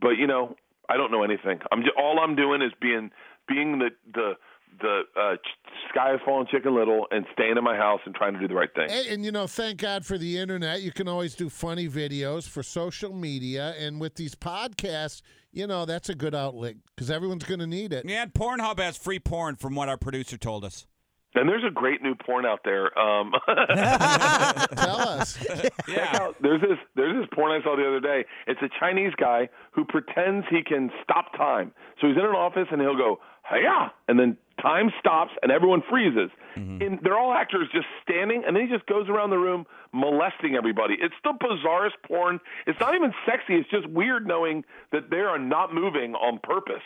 But 0.00 0.10
you 0.10 0.26
know, 0.26 0.56
I 0.88 0.96
don't 0.96 1.10
know 1.10 1.22
anything. 1.22 1.60
I'm 1.72 1.82
just, 1.82 1.94
all 1.96 2.20
I'm 2.20 2.36
doing 2.36 2.62
is 2.62 2.72
being 2.80 3.10
being 3.48 3.78
the 3.78 3.90
the 4.12 4.32
the 4.80 5.02
uh, 5.18 5.36
ch- 5.36 5.90
sky 5.90 6.14
is 6.14 6.20
falling 6.24 6.46
chicken 6.50 6.74
little 6.74 7.06
and 7.10 7.26
staying 7.32 7.56
in 7.56 7.64
my 7.64 7.76
house 7.76 8.00
and 8.06 8.14
trying 8.14 8.34
to 8.34 8.38
do 8.40 8.48
the 8.48 8.54
right 8.54 8.68
thing. 8.74 8.88
And, 8.90 9.06
and 9.08 9.24
you 9.24 9.32
know, 9.32 9.46
thank 9.46 9.78
God 9.80 10.04
for 10.06 10.16
the 10.18 10.38
internet. 10.38 10.82
You 10.82 10.92
can 10.92 11.08
always 11.08 11.34
do 11.34 11.48
funny 11.48 11.88
videos 11.88 12.48
for 12.48 12.62
social 12.62 13.12
media, 13.14 13.74
and 13.78 14.00
with 14.00 14.14
these 14.14 14.34
podcasts, 14.34 15.22
you 15.52 15.66
know, 15.66 15.84
that's 15.84 16.08
a 16.08 16.14
good 16.14 16.34
outlet 16.34 16.76
because 16.94 17.10
everyone's 17.10 17.44
going 17.44 17.60
to 17.60 17.66
need 17.66 17.92
it. 17.92 18.04
Yeah, 18.08 18.26
Pornhub 18.26 18.78
has 18.78 18.96
free 18.96 19.18
porn, 19.18 19.56
from 19.56 19.74
what 19.74 19.88
our 19.88 19.96
producer 19.96 20.36
told 20.38 20.64
us. 20.64 20.86
And 21.32 21.48
there's 21.48 21.62
a 21.64 21.70
great 21.70 22.02
new 22.02 22.16
porn 22.16 22.44
out 22.44 22.60
there. 22.64 22.86
Um, 22.98 23.32
Tell 23.46 24.98
us. 25.08 25.38
Yeah. 25.88 26.08
out- 26.20 26.36
there's 26.40 26.60
this 26.60 26.78
there's 26.94 27.16
this 27.20 27.28
porn 27.34 27.50
I 27.52 27.62
saw 27.64 27.74
the 27.76 27.86
other 27.86 28.00
day. 28.00 28.24
It's 28.46 28.60
a 28.62 28.68
Chinese 28.78 29.12
guy 29.18 29.48
who 29.72 29.84
pretends 29.84 30.46
he 30.50 30.62
can 30.62 30.90
stop 31.02 31.32
time. 31.36 31.72
So 32.00 32.06
he's 32.08 32.16
in 32.16 32.24
an 32.24 32.34
office 32.36 32.66
and 32.70 32.80
he'll 32.80 32.96
go 32.96 33.18
hiya, 33.48 33.92
and 34.08 34.18
then 34.18 34.36
time 34.60 34.90
stops 34.98 35.32
and 35.42 35.50
everyone 35.50 35.82
freezes. 35.88 36.30
Mm-hmm. 36.56 36.82
And 36.82 36.98
they're 37.02 37.18
all 37.18 37.32
actors 37.32 37.68
just 37.72 37.86
standing, 38.02 38.42
and 38.46 38.56
then 38.56 38.66
he 38.66 38.72
just 38.72 38.86
goes 38.86 39.08
around 39.08 39.30
the 39.30 39.38
room 39.38 39.66
molesting 39.92 40.54
everybody. 40.56 40.94
It's 41.00 41.14
the 41.24 41.32
bizarrest 41.32 41.98
porn. 42.06 42.40
It's 42.66 42.78
not 42.80 42.94
even 42.94 43.12
sexy. 43.26 43.54
It's 43.54 43.70
just 43.70 43.88
weird 43.88 44.26
knowing 44.26 44.64
that 44.92 45.10
they 45.10 45.18
are 45.18 45.38
not 45.38 45.74
moving 45.74 46.14
on 46.14 46.40
purpose. 46.42 46.82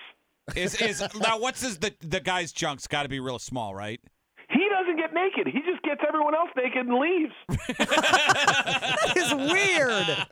Is 0.54 0.74
is 0.74 1.02
now 1.20 1.38
what's 1.38 1.62
his 1.62 1.78
the 1.78 1.94
the 2.00 2.20
guy's 2.20 2.52
junk's 2.52 2.86
got 2.86 3.04
to 3.04 3.08
be 3.08 3.18
real 3.18 3.38
small, 3.38 3.74
right? 3.74 4.00
He 4.74 4.82
doesn't 4.82 4.96
get 4.96 5.14
naked. 5.14 5.46
He 5.46 5.60
just 5.60 5.82
gets 5.82 6.00
everyone 6.06 6.34
else 6.34 6.50
naked 6.56 6.86
and 6.86 6.98
leaves. 6.98 7.32
It's 9.16 9.32
weird. 9.32 10.26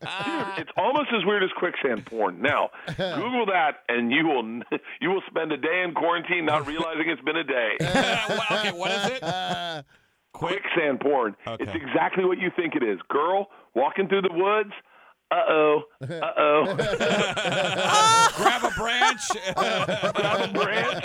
It's 0.58 0.70
almost 0.76 1.08
as 1.14 1.24
weird 1.24 1.44
as 1.44 1.50
quicksand 1.56 2.04
porn. 2.04 2.42
Now, 2.42 2.70
Google 2.96 3.46
that, 3.46 3.82
and 3.88 4.10
you 4.10 4.26
will 4.26 4.42
you 5.00 5.10
will 5.10 5.22
spend 5.30 5.52
a 5.52 5.56
day 5.56 5.82
in 5.86 5.94
quarantine 5.94 6.44
not 6.46 6.66
realizing 6.66 7.08
it's 7.08 7.22
been 7.22 7.36
a 7.36 7.44
day. 7.44 7.76
Well, 7.80 8.58
okay, 8.58 8.72
what 8.72 8.90
is 8.90 9.06
it? 9.12 9.84
Quicksand 10.32 11.00
porn. 11.00 11.36
Okay. 11.46 11.62
It's 11.62 11.74
exactly 11.74 12.24
what 12.24 12.38
you 12.38 12.50
think 12.56 12.74
it 12.74 12.82
is. 12.82 12.98
Girl 13.08 13.48
walking 13.74 14.08
through 14.08 14.22
the 14.22 14.32
woods. 14.32 14.72
Uh 15.30 15.36
oh. 15.48 15.82
Uh 16.02 16.32
oh. 16.36 16.74
Grab 18.36 18.64
a 18.64 18.70
branch. 18.76 19.22
Grab 19.54 20.40
a 20.40 20.52
branch. 20.52 21.04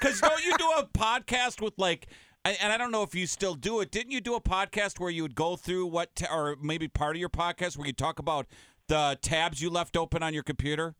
Because 0.00 0.20
don't 0.20 0.44
you 0.44 0.56
do 0.58 0.70
a 0.78 0.84
podcast 1.02 1.60
with 1.60 1.74
like, 1.78 2.06
and 2.44 2.72
I 2.72 2.76
don't 2.76 2.90
know 2.90 3.02
if 3.02 3.14
you 3.14 3.26
still 3.26 3.54
do 3.54 3.80
it. 3.80 3.90
Didn't 3.90 4.12
you 4.12 4.20
do 4.20 4.34
a 4.34 4.40
podcast 4.40 5.00
where 5.00 5.10
you 5.10 5.22
would 5.22 5.34
go 5.34 5.56
through 5.56 5.86
what, 5.86 6.14
ta- 6.14 6.34
or 6.34 6.56
maybe 6.62 6.88
part 6.88 7.16
of 7.16 7.20
your 7.20 7.28
podcast 7.28 7.76
where 7.76 7.86
you 7.86 7.92
talk 7.92 8.18
about 8.18 8.46
the 8.88 9.18
tabs 9.22 9.60
you 9.60 9.70
left 9.70 9.96
open 9.96 10.22
on 10.22 10.34
your 10.34 10.42
computer? 10.42 10.94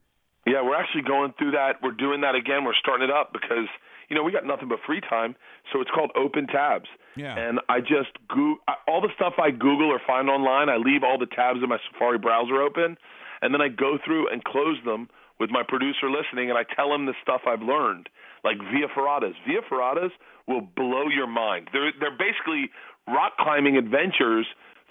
Yeah, 0.47 0.63
we're 0.63 0.77
actually 0.77 1.03
going 1.03 1.35
through 1.39 1.53
that. 1.53 1.83
We're 1.83 1.93
doing 1.93 2.21
that 2.23 2.35
again. 2.35 2.65
We're 2.65 2.75
starting 2.81 3.09
it 3.09 3.15
up 3.15 3.33
because 3.33 3.69
you 4.09 4.17
know 4.17 4.25
we 4.25 4.33
got 4.33 4.45
nothing 4.45 4.69
but 4.69 4.79
free 4.85 5.01
time, 5.01 5.37
so 5.73 5.81
it's 5.81 5.91
called 5.91 6.11
Open 6.17 6.49
Tabs. 6.49 6.89
Yeah. 7.17 7.39
And 7.39 7.61
I 7.69 7.81
just 7.81 8.11
go 8.29 8.57
all 8.89 9.01
the 9.01 9.13
stuff 9.15 9.35
I 9.39 9.51
Google 9.51 9.91
or 9.91 10.01
find 10.05 10.29
online. 10.29 10.69
I 10.69 10.77
leave 10.79 11.05
all 11.05 11.19
the 11.19 11.27
tabs 11.27 11.61
in 11.63 11.69
my 11.69 11.79
Safari 11.93 12.19
browser 12.19 12.61
open, 12.61 12.97
and 13.41 13.55
then 13.55 13.61
I 13.61 13.69
go 13.69 13.99
through 14.05 14.29
and 14.33 14.43
close 14.43 14.79
them 14.85 15.09
with 15.39 15.51
my 15.51 15.63
producer 15.67 16.11
listening, 16.11 16.51
and 16.51 16.59
I 16.59 16.65
tell 16.75 16.93
him 16.93 17.07
the 17.07 17.15
stuff 17.23 17.43
I've 17.47 17.63
learned, 17.63 18.09
like 18.45 18.59
Via 18.59 18.89
Ferratas. 18.97 19.35
Via 19.47 19.61
Ferratas 19.71 20.11
will 20.49 20.61
blow 20.61 21.09
your 21.09 21.27
mind. 21.27 21.69
They're 21.73 21.93
they're 21.99 22.17
basically 22.17 22.71
rock 23.09 23.33
climbing 23.39 23.77
adventures 23.77 24.47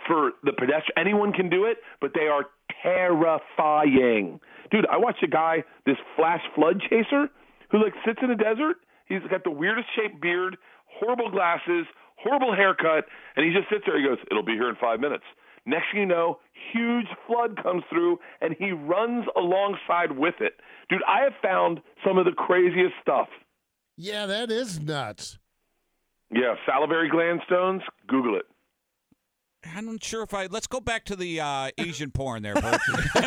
for 0.07 0.31
the 0.43 0.53
pedestrian. 0.53 0.97
Anyone 0.97 1.33
can 1.33 1.49
do 1.49 1.65
it, 1.65 1.77
but 1.99 2.11
they 2.13 2.27
are 2.27 2.45
terrifying. 2.81 4.39
Dude, 4.71 4.85
I 4.91 4.97
watched 4.97 5.23
a 5.23 5.27
guy, 5.27 5.63
this 5.85 5.97
flash 6.15 6.41
flood 6.55 6.81
chaser, 6.89 7.29
who 7.69 7.83
like 7.83 7.93
sits 8.05 8.19
in 8.21 8.29
the 8.29 8.35
desert. 8.35 8.77
He's 9.05 9.21
got 9.29 9.43
the 9.43 9.51
weirdest 9.51 9.87
shaped 9.95 10.21
beard, 10.21 10.57
horrible 10.99 11.29
glasses, 11.29 11.85
horrible 12.15 12.55
haircut, 12.55 13.05
and 13.35 13.45
he 13.45 13.51
just 13.53 13.69
sits 13.69 13.83
there. 13.85 13.99
He 13.99 14.07
goes, 14.07 14.17
"It'll 14.29 14.43
be 14.43 14.53
here 14.53 14.69
in 14.69 14.75
five 14.75 14.99
minutes." 14.99 15.25
Next 15.65 15.91
thing 15.91 16.01
you 16.01 16.05
know, 16.07 16.39
huge 16.73 17.07
flood 17.27 17.61
comes 17.61 17.83
through, 17.89 18.19
and 18.41 18.55
he 18.57 18.71
runs 18.71 19.25
alongside 19.35 20.11
with 20.11 20.35
it. 20.41 20.59
Dude, 20.89 21.03
I 21.07 21.21
have 21.21 21.35
found 21.41 21.81
some 22.03 22.17
of 22.17 22.25
the 22.25 22.31
craziest 22.31 22.95
stuff. 23.01 23.27
Yeah, 24.01 24.25
that 24.25 24.51
is 24.51 24.79
nuts. 24.79 25.37
Yeah, 26.33 26.55
salivary 26.65 27.09
gland 27.09 27.41
stones. 27.45 27.81
Google 28.07 28.35
it. 28.37 28.45
I'm 29.75 29.85
not 29.85 30.03
sure 30.03 30.23
if 30.23 30.33
I. 30.33 30.47
Let's 30.47 30.67
go 30.67 30.79
back 30.79 31.05
to 31.05 31.15
the 31.15 31.39
uh, 31.39 31.69
Asian 31.77 32.09
porn 32.11 32.41
there, 32.41 32.55
Bert. 32.55 32.81
Hey, 33.15 33.21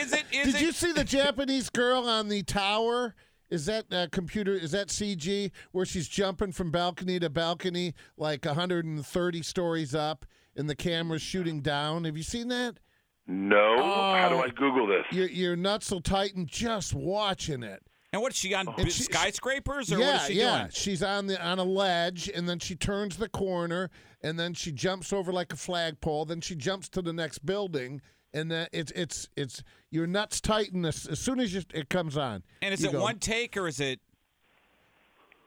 is 0.00 0.12
it? 0.12 0.24
Is 0.32 0.46
Did 0.52 0.54
it? 0.56 0.60
you 0.60 0.72
see 0.72 0.92
the 0.92 1.04
Japanese 1.04 1.70
girl 1.70 2.08
on 2.08 2.28
the 2.28 2.42
tower? 2.42 3.14
Is 3.50 3.66
that 3.66 3.92
uh, 3.92 4.08
computer? 4.10 4.52
Is 4.54 4.72
that 4.72 4.88
CG 4.88 5.50
where 5.72 5.86
she's 5.86 6.08
jumping 6.08 6.52
from 6.52 6.70
balcony 6.70 7.20
to 7.20 7.30
balcony, 7.30 7.94
like 8.16 8.44
130 8.44 9.42
stories 9.42 9.94
up, 9.94 10.26
and 10.56 10.68
the 10.68 10.74
camera's 10.74 11.22
shooting 11.22 11.60
down? 11.60 12.04
Have 12.04 12.16
you 12.16 12.22
seen 12.22 12.48
that? 12.48 12.78
No. 13.26 13.76
How 13.78 14.28
do 14.28 14.34
Oh. 14.36 14.42
I 14.42 14.48
Google 14.48 14.86
this? 14.86 15.04
Your 15.12 15.28
your 15.28 15.56
nuts 15.56 15.90
will 15.90 16.00
tighten 16.02 16.46
just 16.46 16.92
watching 16.94 17.62
it. 17.62 17.82
And 18.14 18.22
what's 18.22 18.38
she 18.38 18.54
on? 18.54 18.68
And 18.78 18.90
she- 18.90 19.02
skyscrapers 19.02 19.92
or 19.92 19.98
yeah, 19.98 20.06
what 20.06 20.14
is 20.16 20.26
she 20.28 20.34
yeah. 20.34 20.58
doing? 20.58 20.70
She's 20.72 21.02
on 21.02 21.26
the 21.26 21.44
on 21.44 21.58
a 21.58 21.64
ledge, 21.64 22.30
and 22.32 22.48
then 22.48 22.60
she 22.60 22.76
turns 22.76 23.16
the 23.16 23.28
corner, 23.28 23.90
and 24.22 24.38
then 24.38 24.54
she 24.54 24.70
jumps 24.70 25.12
over 25.12 25.32
like 25.32 25.52
a 25.52 25.56
flagpole. 25.56 26.24
Then 26.24 26.40
she 26.40 26.54
jumps 26.54 26.88
to 26.90 27.02
the 27.02 27.12
next 27.12 27.44
building, 27.44 28.00
and 28.32 28.50
then 28.52 28.68
it's 28.72 28.92
it's 28.92 29.28
it's 29.36 29.64
your 29.90 30.06
nuts 30.06 30.40
tighten 30.40 30.84
as, 30.84 31.06
as 31.06 31.18
soon 31.18 31.40
as 31.40 31.52
you, 31.52 31.62
it 31.74 31.90
comes 31.90 32.16
on. 32.16 32.44
And 32.62 32.72
is 32.72 32.84
it 32.84 32.92
go, 32.92 33.02
one 33.02 33.18
take 33.18 33.56
or 33.56 33.66
is 33.66 33.80
it? 33.80 33.98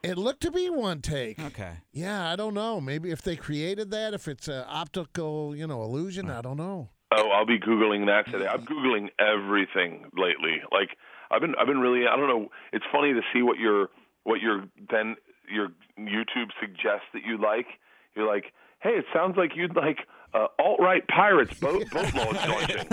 It 0.02 0.18
looked 0.18 0.42
to 0.42 0.50
be 0.50 0.68
one 0.68 1.00
take. 1.00 1.40
Okay. 1.40 1.72
Yeah, 1.90 2.30
I 2.30 2.36
don't 2.36 2.54
know. 2.54 2.80
Maybe 2.80 3.10
if 3.10 3.22
they 3.22 3.34
created 3.34 3.90
that, 3.90 4.14
if 4.14 4.28
it's 4.28 4.46
an 4.46 4.64
optical, 4.68 5.56
you 5.56 5.66
know, 5.66 5.82
illusion, 5.82 6.30
I 6.30 6.40
don't 6.42 6.58
know. 6.58 6.90
Oh, 7.16 7.30
I'll 7.30 7.46
be 7.46 7.58
googling 7.58 8.06
that 8.06 8.30
today. 8.30 8.46
I'm 8.46 8.64
googling 8.64 9.08
everything 9.18 10.04
lately. 10.14 10.60
Like 10.70 10.96
I've 11.30 11.40
been, 11.40 11.54
I've 11.60 11.66
been 11.66 11.80
really. 11.80 12.06
I 12.06 12.16
don't 12.16 12.28
know. 12.28 12.48
It's 12.72 12.84
funny 12.92 13.12
to 13.12 13.20
see 13.32 13.42
what 13.42 13.58
your, 13.58 13.88
what 14.24 14.40
your 14.40 14.64
then 14.90 15.16
your 15.50 15.68
YouTube 15.98 16.50
suggests 16.60 17.06
that 17.12 17.22
you 17.24 17.38
like. 17.38 17.66
You're 18.14 18.26
like, 18.26 18.52
hey, 18.80 18.90
it 18.90 19.04
sounds 19.12 19.36
like 19.36 19.52
you'd 19.54 19.76
like 19.76 19.98
uh, 20.34 20.46
alt 20.58 20.80
right 20.80 21.06
pirates 21.08 21.58
boat 21.58 21.88
boat 21.90 22.14
launching. 22.14 22.86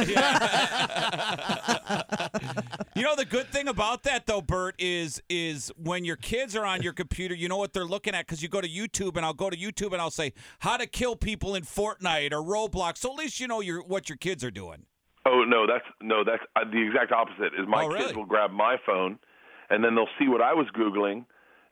You 2.95 3.03
know 3.03 3.15
the 3.17 3.25
good 3.25 3.51
thing 3.51 3.67
about 3.67 4.03
that 4.03 4.25
though, 4.25 4.41
Bert, 4.41 4.75
is 4.79 5.21
is 5.29 5.69
when 5.75 6.05
your 6.05 6.15
kids 6.15 6.55
are 6.55 6.65
on 6.65 6.81
your 6.81 6.93
computer, 6.93 7.35
you 7.35 7.49
know 7.49 7.57
what 7.57 7.73
they're 7.73 7.83
looking 7.83 8.15
at 8.15 8.25
because 8.25 8.41
you 8.41 8.47
go 8.47 8.61
to 8.61 8.69
YouTube 8.69 9.17
and 9.17 9.25
I'll 9.25 9.33
go 9.33 9.49
to 9.49 9.57
YouTube 9.57 9.91
and 9.91 10.01
I'll 10.01 10.09
say 10.09 10.31
how 10.59 10.77
to 10.77 10.87
kill 10.87 11.17
people 11.17 11.55
in 11.55 11.63
Fortnite 11.63 12.31
or 12.31 12.41
Roblox. 12.41 12.99
So 12.99 13.11
at 13.11 13.17
least 13.17 13.41
you 13.41 13.47
know 13.47 13.59
your 13.59 13.83
what 13.83 14.07
your 14.07 14.17
kids 14.17 14.45
are 14.45 14.51
doing. 14.51 14.85
Oh 15.25 15.43
no, 15.43 15.65
that's 15.67 15.85
no, 16.01 16.23
that's 16.23 16.43
uh, 16.55 16.63
the 16.71 16.81
exact 16.85 17.11
opposite. 17.11 17.53
Is 17.59 17.67
my 17.67 17.85
Oh, 17.85 17.87
really? 17.87 18.05
kids 18.05 18.15
will 18.15 18.25
grab 18.25 18.51
my 18.51 18.77
phone, 18.85 19.17
and 19.69 19.83
then 19.83 19.95
they'll 19.95 20.07
see 20.19 20.27
what 20.27 20.41
I 20.41 20.53
was 20.53 20.67
googling, 20.77 21.25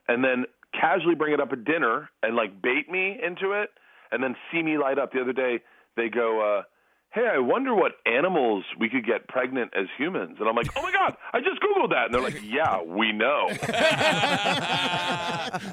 and 0.07 0.23
then 0.23 0.45
casually 0.79 1.15
bring 1.15 1.33
it 1.33 1.39
up 1.39 1.51
at 1.51 1.63
dinner 1.63 2.09
and 2.23 2.35
like 2.35 2.61
bait 2.61 2.89
me 2.89 3.19
into 3.23 3.51
it, 3.53 3.69
and 4.11 4.23
then 4.23 4.35
see 4.51 4.63
me 4.63 4.77
light 4.77 4.97
up. 4.97 5.11
The 5.13 5.21
other 5.21 5.33
day, 5.33 5.59
they 5.95 6.09
go, 6.09 6.41
uh, 6.41 6.63
"Hey, 7.11 7.27
I 7.31 7.37
wonder 7.37 7.75
what 7.75 7.91
animals 8.07 8.63
we 8.79 8.89
could 8.89 9.05
get 9.05 9.27
pregnant 9.27 9.71
as 9.77 9.85
humans," 9.99 10.37
and 10.39 10.49
I'm 10.49 10.55
like, 10.55 10.69
"Oh 10.75 10.81
my 10.81 10.91
god, 10.91 11.15
I 11.31 11.39
just 11.39 11.59
googled 11.61 11.91
that," 11.91 12.05
and 12.05 12.13
they're 12.15 12.21
like, 12.23 12.41
"Yeah, 12.43 12.81
we 12.81 13.11
know." 13.11 13.49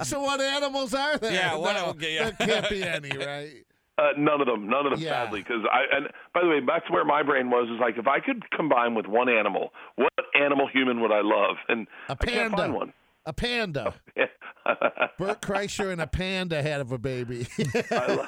so 0.05 0.21
what 0.21 0.41
animals 0.41 0.95
are 0.95 1.19
there? 1.19 1.33
Yeah, 1.33 1.55
what- 1.57 1.75
No, 1.77 1.87
okay, 1.91 2.15
yeah. 2.15 2.31
There 2.33 2.47
can't 2.47 2.69
be 2.71 2.83
any, 2.83 3.11
right? 3.17 3.65
Uh, 4.01 4.13
none 4.17 4.41
of 4.41 4.47
them, 4.47 4.67
none 4.67 4.87
of 4.87 4.93
them, 4.93 5.01
Yeah. 5.01 5.11
sadly. 5.25 5.41
Because 5.43 5.63
I 5.71 5.81
and 5.95 6.09
by 6.33 6.41
the 6.41 6.49
way, 6.49 6.61
that's 6.67 6.89
where 6.91 7.05
my 7.05 7.23
brain 7.23 7.51
was. 7.51 7.69
Is 7.69 7.79
like 7.81 7.99
if 7.99 8.07
I 8.07 8.19
could 8.21 8.49
combine 8.51 8.95
with 8.95 9.07
one 9.07 9.29
animal, 9.29 9.73
what 9.97 10.13
animal 10.35 10.69
human 10.73 11.03
would 11.03 11.13
I 11.13 11.21
love? 11.23 11.57
And 11.69 11.87
A 12.09 12.13
I 12.13 12.15
can't 12.15 12.31
panda. 12.51 12.57
find 12.57 12.75
one. 12.75 12.93
A 13.27 13.33
panda. 13.35 13.93
Bert 15.19 15.41
Kreischer 15.43 15.93
and 15.93 16.01
a 16.01 16.07
panda 16.07 16.63
had 16.63 16.81
of 16.81 16.93
a 16.93 16.99
baby. 16.99 17.47
I 17.59 17.63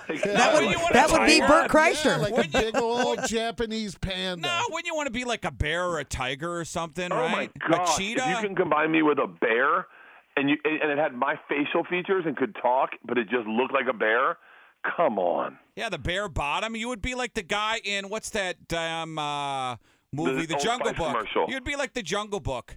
like 0.08 0.22
That 0.22 0.54
would- 0.54 0.64
I 0.64 0.82
like 0.82 0.92
that 0.92 1.10
would 1.10 1.26
be 1.26 1.40
tiger. 1.40 1.46
Bert 1.46 1.70
Kreischer. 1.70 2.04
Yeah, 2.04 2.16
like 2.16 2.46
a 2.46 2.48
big 2.48 2.76
old 2.76 3.26
Japanese 3.26 3.94
panda. 3.96 4.42
No, 4.48 4.60
wouldn't 4.70 4.86
you 4.86 4.94
want 4.94 5.06
to 5.06 5.12
be 5.12 5.24
like 5.24 5.44
a 5.44 5.50
bear 5.50 5.84
or 5.86 5.98
a 6.00 6.04
tiger 6.04 6.54
or 6.58 6.64
something, 6.64 7.10
Oh 7.12 7.16
right? 7.16 7.50
my 7.60 7.68
gosh! 7.70 7.94
A 7.94 7.98
cheetah. 7.98 8.22
If 8.22 8.28
you 8.42 8.46
can 8.48 8.56
combine 8.56 8.90
me 8.90 9.02
with 9.02 9.18
a 9.18 9.26
bear, 9.26 9.86
and 10.36 10.50
you 10.50 10.56
and 10.64 10.90
it 10.90 10.98
had 10.98 11.14
my 11.14 11.36
facial 11.48 11.84
features 11.84 12.24
and 12.26 12.36
could 12.36 12.54
talk, 12.60 12.90
but 13.04 13.16
it 13.18 13.28
just 13.30 13.46
looked 13.46 13.72
like 13.72 13.86
a 13.88 13.96
bear. 13.96 14.36
Come 14.96 15.18
on. 15.18 15.58
Yeah, 15.76 15.88
the 15.88 15.98
bare 15.98 16.28
bottom. 16.28 16.74
You 16.76 16.88
would 16.88 17.02
be 17.02 17.14
like 17.14 17.34
the 17.34 17.42
guy 17.42 17.80
in 17.84 18.08
what's 18.08 18.30
that 18.30 18.66
damn 18.68 19.18
uh, 19.18 19.76
movie, 20.12 20.46
The 20.46 20.54
The, 20.54 20.60
Jungle 20.60 20.92
Book. 20.92 21.12
commercial. 21.14 21.46
You'd 21.48 21.64
be 21.64 21.76
like 21.76 21.94
the 21.94 22.02
Jungle 22.02 22.40
Book. 22.40 22.76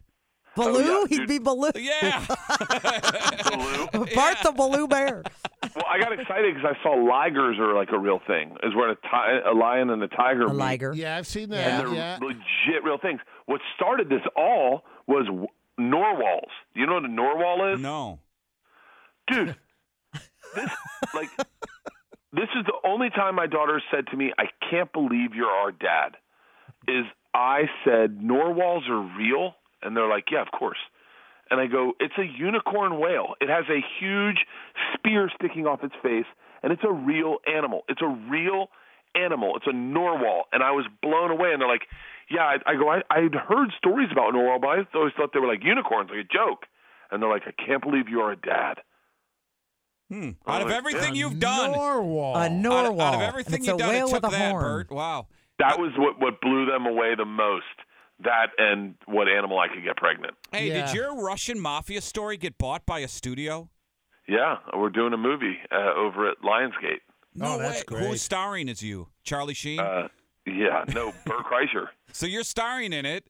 Baloo? 0.56 0.84
yeah, 0.84 1.06
He'd 1.10 1.28
be 1.28 1.38
Baloo. 1.40 1.72
Yeah. 1.76 2.26
Baloo. 3.52 3.88
Bart 4.16 4.38
the 4.44 4.54
Baloo 4.56 4.88
Bear. 4.88 5.22
well, 5.76 5.86
I 5.90 6.00
got 6.00 6.14
excited 6.18 6.56
because 6.56 6.74
I 6.80 6.82
saw 6.84 6.96
ligers 6.96 7.60
are 7.60 7.74
like 7.74 7.90
a 7.92 8.00
real 8.00 8.22
thing. 8.26 8.56
Is 8.64 8.74
where 8.74 8.92
a, 8.92 8.96
ti- 8.96 9.42
a 9.50 9.54
lion 9.54 9.90
and 9.90 10.02
a 10.04 10.08
tiger. 10.08 10.44
A 10.46 10.50
meet. 10.50 10.56
liger. 10.58 10.94
Yeah, 10.96 11.18
I've 11.18 11.28
seen 11.28 11.52
Yeah. 11.52 11.58
that. 11.82 11.86
They're 11.86 11.94
Yeah. 11.94 12.18
legit 12.22 12.84
real 12.86 12.98
things. 12.98 13.20
What 13.48 13.60
started 13.76 14.08
this 14.08 14.22
all 14.38 14.86
was 15.08 15.26
w- 15.26 15.48
narwhals. 15.78 16.50
Do 16.74 16.80
you 16.80 16.88
know 16.88 16.94
what 16.94 17.04
a 17.06 17.10
narwhal 17.10 17.74
is? 17.74 17.80
no. 17.82 18.20
dude 19.28 19.56
this 20.56 20.70
like 21.14 21.30
this 22.36 22.50
is 22.58 22.66
the 22.66 22.76
only 22.88 23.10
time 23.10 23.36
my 23.36 23.48
daughter 23.48 23.82
said 23.92 24.08
to 24.08 24.18
me 24.18 24.34
i 24.38 24.46
can't 24.70 24.92
believe 24.92 25.34
you're 25.34 25.50
our 25.50 25.72
dad 25.72 26.18
is 26.88 27.06
i 27.34 27.64
said 27.84 28.22
narwhals 28.22 28.84
are 28.90 29.02
real. 29.18 29.56
And 29.82 29.96
they're 29.96 30.10
like 30.10 30.26
yeah 30.32 30.42
of 30.42 30.52
course. 30.52 30.80
And 31.52 31.60
i 31.60 31.68
go 31.68 31.94
it's 32.00 32.18
a 32.18 32.26
unicorn 32.26 33.00
whale. 33.00 33.36
It 33.40 33.50
has 33.50 33.66
a 33.70 33.80
huge 34.00 34.46
spear 34.94 35.30
sticking 35.36 35.68
off 35.68 35.84
its 35.84 35.96
face 36.02 36.26
and 36.64 36.74
it's 36.74 36.84
a 36.84 36.92
real 36.92 37.38
animal. 37.46 37.84
It's 37.88 38.02
a 38.02 38.08
real 38.08 38.70
animal. 39.14 39.56
It's 39.56 39.68
a 39.68 39.74
narwhal. 39.74 40.46
And 40.52 40.64
i 40.64 40.72
was 40.72 40.86
blown 41.02 41.32
away. 41.32 41.52
And 41.52 41.62
they're 41.62 41.70
like 41.70 41.88
yeah. 42.30 42.42
I, 42.42 42.72
I 42.72 42.76
go 42.76 42.90
I, 42.90 43.02
i'd 43.12 43.36
heard 43.36 43.70
stories 43.78 44.10
about 44.12 44.34
narwhal 44.34 44.60
but 44.60 44.68
i 44.68 44.78
always 44.96 45.14
thought 45.16 45.32
they 45.34 45.40
were 45.40 45.48
like 45.48 45.64
unicorns 45.64 46.10
like 46.10 46.26
a 46.26 46.34
joke. 46.34 46.66
And 47.12 47.22
they're 47.22 47.30
like 47.30 47.44
i 47.46 47.52
can't 47.52 47.84
believe 47.84 48.10
you're 48.10 48.32
a 48.32 48.36
dad 48.36 48.76
Hmm. 50.10 50.32
Out 50.48 50.62
of 50.62 50.70
everything 50.70 51.14
A 51.14 51.16
you've 51.16 51.40
done, 51.40 51.72
Narwhal. 51.72 52.36
A 52.36 52.46
out, 52.46 52.52
narwhal. 52.52 53.02
out 53.02 53.16
of 53.16 53.22
everything 53.22 53.64
you've 53.64 53.76
a 53.76 53.80
done, 53.80 53.96
it 53.96 54.00
took 54.02 54.14
with 54.14 54.24
a 54.26 54.30
that, 54.30 54.52
horn. 54.52 54.64
Bert. 54.64 54.92
Wow. 54.92 55.28
That 55.60 55.80
was 55.80 55.92
what 55.98 56.20
what 56.20 56.42
blew 56.42 56.66
them 56.66 56.86
away 56.86 57.16
the 57.16 57.26
most. 57.26 57.64
That 58.24 58.48
and 58.58 58.96
what 59.08 59.28
animal 59.28 59.60
I 59.60 59.68
could 59.68 59.84
get 59.84 59.98
pregnant. 59.98 60.36
Hey, 60.52 60.68
Yeah. 60.70 60.86
did 60.86 60.96
your 60.96 61.16
Russian 61.22 61.60
mafia 61.60 62.02
story 62.02 62.38
get 62.38 62.58
bought 62.58 62.86
by 62.86 63.00
a 63.00 63.08
studio? 63.08 63.70
Yeah, 64.28 64.58
we're 64.76 64.90
doing 64.90 65.14
a 65.14 65.18
movie 65.18 65.58
uh, 65.72 65.94
over 65.96 66.30
at 66.30 66.38
Lionsgate. 66.42 67.02
No 67.36 67.56
Oh, 67.56 67.58
that's 67.60 67.80
way. 67.80 67.84
great. 67.86 68.08
Who's 68.08 68.22
starring 68.22 68.70
as 68.70 68.82
you? 68.82 69.10
Charlie 69.24 69.54
Sheen? 69.54 69.80
Uh, 69.80 70.08
yeah, 70.46 70.86
no, 70.94 71.12
Bert 71.26 71.46
Kreischer. 71.52 71.88
so 72.14 72.26
you're 72.26 72.44
starring 72.44 72.94
in 72.94 73.06
it. 73.06 73.28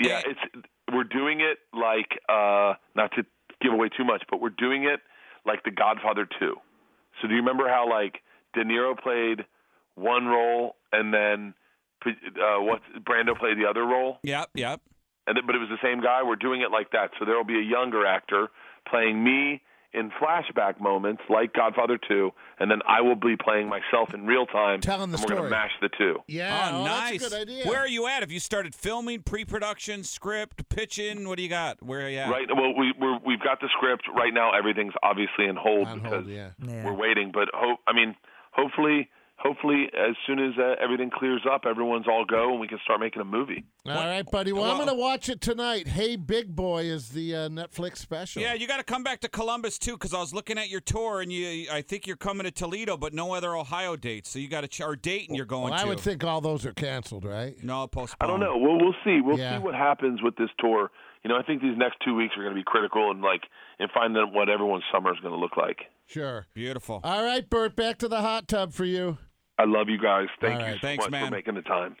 Yeah, 0.00 0.18
Eh. 0.24 0.30
it's 0.30 0.66
we're 0.92 1.04
doing 1.04 1.40
it 1.40 1.58
like 1.72 2.18
uh 2.28 2.74
not 2.94 3.12
to 3.16 3.24
give 3.60 3.72
away 3.72 3.88
too 3.96 4.04
much, 4.04 4.22
but 4.30 4.40
we're 4.40 4.50
doing 4.50 4.84
it 4.84 5.00
like 5.46 5.64
The 5.64 5.70
Godfather 5.70 6.26
2. 6.38 6.56
So 7.20 7.28
do 7.28 7.34
you 7.34 7.40
remember 7.40 7.68
how 7.68 7.88
like 7.88 8.22
De 8.54 8.64
Niro 8.64 8.98
played 8.98 9.44
one 9.94 10.26
role 10.26 10.76
and 10.92 11.12
then 11.12 11.54
uh 12.06 12.60
what 12.60 12.80
Brando 13.04 13.38
played 13.38 13.58
the 13.58 13.68
other 13.68 13.84
role? 13.84 14.18
Yep, 14.22 14.50
yep. 14.54 14.80
And 15.26 15.38
but 15.46 15.54
it 15.54 15.58
was 15.58 15.68
the 15.68 15.78
same 15.82 16.00
guy. 16.00 16.22
We're 16.22 16.36
doing 16.36 16.62
it 16.62 16.70
like 16.70 16.90
that. 16.92 17.10
So 17.18 17.24
there 17.24 17.36
will 17.36 17.44
be 17.44 17.58
a 17.58 17.62
younger 17.62 18.06
actor 18.06 18.48
playing 18.88 19.22
me 19.22 19.62
in 19.94 20.10
flashback 20.10 20.80
moments 20.80 21.22
like 21.28 21.52
Godfather 21.52 21.98
2 22.08 22.30
and 22.62 22.70
then 22.70 22.78
I 22.86 23.00
will 23.00 23.16
be 23.16 23.36
playing 23.36 23.68
myself 23.68 24.14
in 24.14 24.24
real 24.24 24.46
time. 24.46 24.80
Telling 24.80 25.10
the 25.10 25.16
and 25.16 25.22
we're 25.22 25.26
story. 25.26 25.36
going 25.36 25.44
to 25.44 25.50
mash 25.50 25.72
the 25.80 25.88
two. 25.98 26.18
Yeah, 26.28 26.70
ah, 26.72 26.80
oh, 26.80 26.84
nice. 26.84 27.20
That's 27.20 27.32
a 27.32 27.36
good 27.38 27.48
idea. 27.48 27.66
Where 27.66 27.80
are 27.80 27.88
you 27.88 28.06
at? 28.06 28.20
Have 28.20 28.30
you 28.30 28.38
started 28.38 28.72
filming, 28.72 29.22
pre-production, 29.22 30.04
script, 30.04 30.68
pitching? 30.68 31.28
What 31.28 31.38
do 31.38 31.42
you 31.42 31.48
got? 31.48 31.82
Where 31.82 32.06
are 32.06 32.08
you 32.08 32.18
at? 32.18 32.30
Right. 32.30 32.46
Well, 32.54 32.72
we 32.76 32.94
we're, 33.00 33.18
we've 33.26 33.42
got 33.42 33.60
the 33.60 33.68
script 33.76 34.04
right 34.14 34.32
now. 34.32 34.52
Everything's 34.52 34.94
obviously 35.02 35.46
in 35.46 35.56
hold 35.56 35.88
On 35.88 35.98
because 35.98 36.24
hold, 36.24 36.28
yeah. 36.28 36.50
Yeah. 36.64 36.84
we're 36.84 36.94
waiting. 36.94 37.32
But 37.34 37.48
hope. 37.52 37.80
I 37.88 37.92
mean, 37.92 38.14
hopefully, 38.52 39.10
hopefully, 39.42 39.86
as 39.98 40.14
soon 40.26 40.38
as 40.38 40.52
uh, 40.58 40.76
everything 40.82 41.10
clears 41.10 41.42
up, 41.50 41.62
everyone's 41.68 42.06
all 42.08 42.24
go 42.24 42.50
and 42.52 42.60
we 42.60 42.68
can 42.68 42.78
start 42.84 43.00
making 43.00 43.20
a 43.20 43.24
movie. 43.24 43.64
All 43.86 43.94
right, 43.94 44.22
buddy. 44.30 44.52
Well, 44.52 44.64
I'm 44.64 44.76
going 44.76 44.88
to 44.88 44.94
watch 44.94 45.28
it 45.28 45.40
tonight. 45.40 45.88
Hey, 45.88 46.16
Big 46.16 46.54
Boy 46.54 46.84
is 46.84 47.08
the 47.10 47.34
uh, 47.34 47.48
Netflix 47.48 47.98
special. 47.98 48.40
Yeah, 48.42 48.54
you 48.54 48.66
got 48.68 48.76
to 48.78 48.84
come 48.84 49.02
back 49.02 49.20
to 49.20 49.28
Columbus 49.28 49.78
too, 49.78 49.92
because 49.92 50.14
I 50.14 50.18
was 50.20 50.32
looking 50.32 50.58
at 50.58 50.68
your 50.68 50.80
tour, 50.80 51.20
and 51.20 51.32
you, 51.32 51.66
I 51.70 51.82
think 51.82 52.06
you're 52.06 52.16
coming 52.16 52.44
to 52.44 52.50
Toledo, 52.52 52.96
but 52.96 53.12
no 53.12 53.34
other 53.34 53.56
Ohio 53.56 53.96
dates. 53.96 54.30
So 54.30 54.38
you 54.38 54.48
got 54.48 54.60
to 54.62 54.68
ch- 54.68 54.80
or 54.82 54.94
Dayton 54.96 55.34
you're 55.34 55.44
going 55.46 55.64
Well, 55.72 55.74
I 55.80 55.82
to. 55.82 55.88
would 55.88 56.00
think 56.00 56.22
all 56.24 56.40
those 56.40 56.64
are 56.64 56.72
canceled, 56.72 57.24
right? 57.24 57.56
no, 57.62 57.88
I 58.20 58.26
don't 58.26 58.40
know. 58.40 58.56
We'll 58.56 58.78
we'll 58.78 58.94
see. 59.04 59.20
We'll 59.20 59.38
Yeah. 59.38 59.58
see 59.58 59.62
what 59.64 59.74
happens 59.74 60.22
with 60.22 60.36
this 60.36 60.50
tour. 60.58 60.90
You 61.24 61.28
know, 61.30 61.36
I 61.36 61.42
think 61.42 61.62
these 61.62 61.76
next 61.76 61.96
two 62.04 62.14
weeks 62.16 62.34
are 62.36 62.42
going 62.42 62.54
to 62.54 62.58
be 62.60 62.64
critical 62.64 63.10
and 63.10 63.20
like 63.22 63.42
and 63.78 63.88
find 63.92 64.16
out 64.16 64.32
what 64.32 64.48
everyone's 64.48 64.82
summer 64.92 65.12
is 65.12 65.20
going 65.20 65.32
to 65.34 65.38
look 65.38 65.56
like. 65.56 65.78
Sure. 66.06 66.46
Beautiful. 66.54 67.00
All 67.04 67.24
right, 67.24 67.48
Bert. 67.48 67.74
Back 67.76 67.98
to 67.98 68.08
the 68.08 68.20
hot 68.20 68.48
tub 68.48 68.72
for 68.72 68.84
you. 68.84 69.18
I 69.58 69.64
love 69.64 69.88
you 69.88 69.98
guys. 69.98 70.28
Thank 70.40 70.60
All 70.60 70.68
you 70.68 70.74
so 70.74 70.80
Thanks, 70.80 71.04
much 71.04 71.10
man. 71.10 71.26
for 71.26 71.30
making 71.32 71.54
the 71.54 71.62
time. 71.62 71.90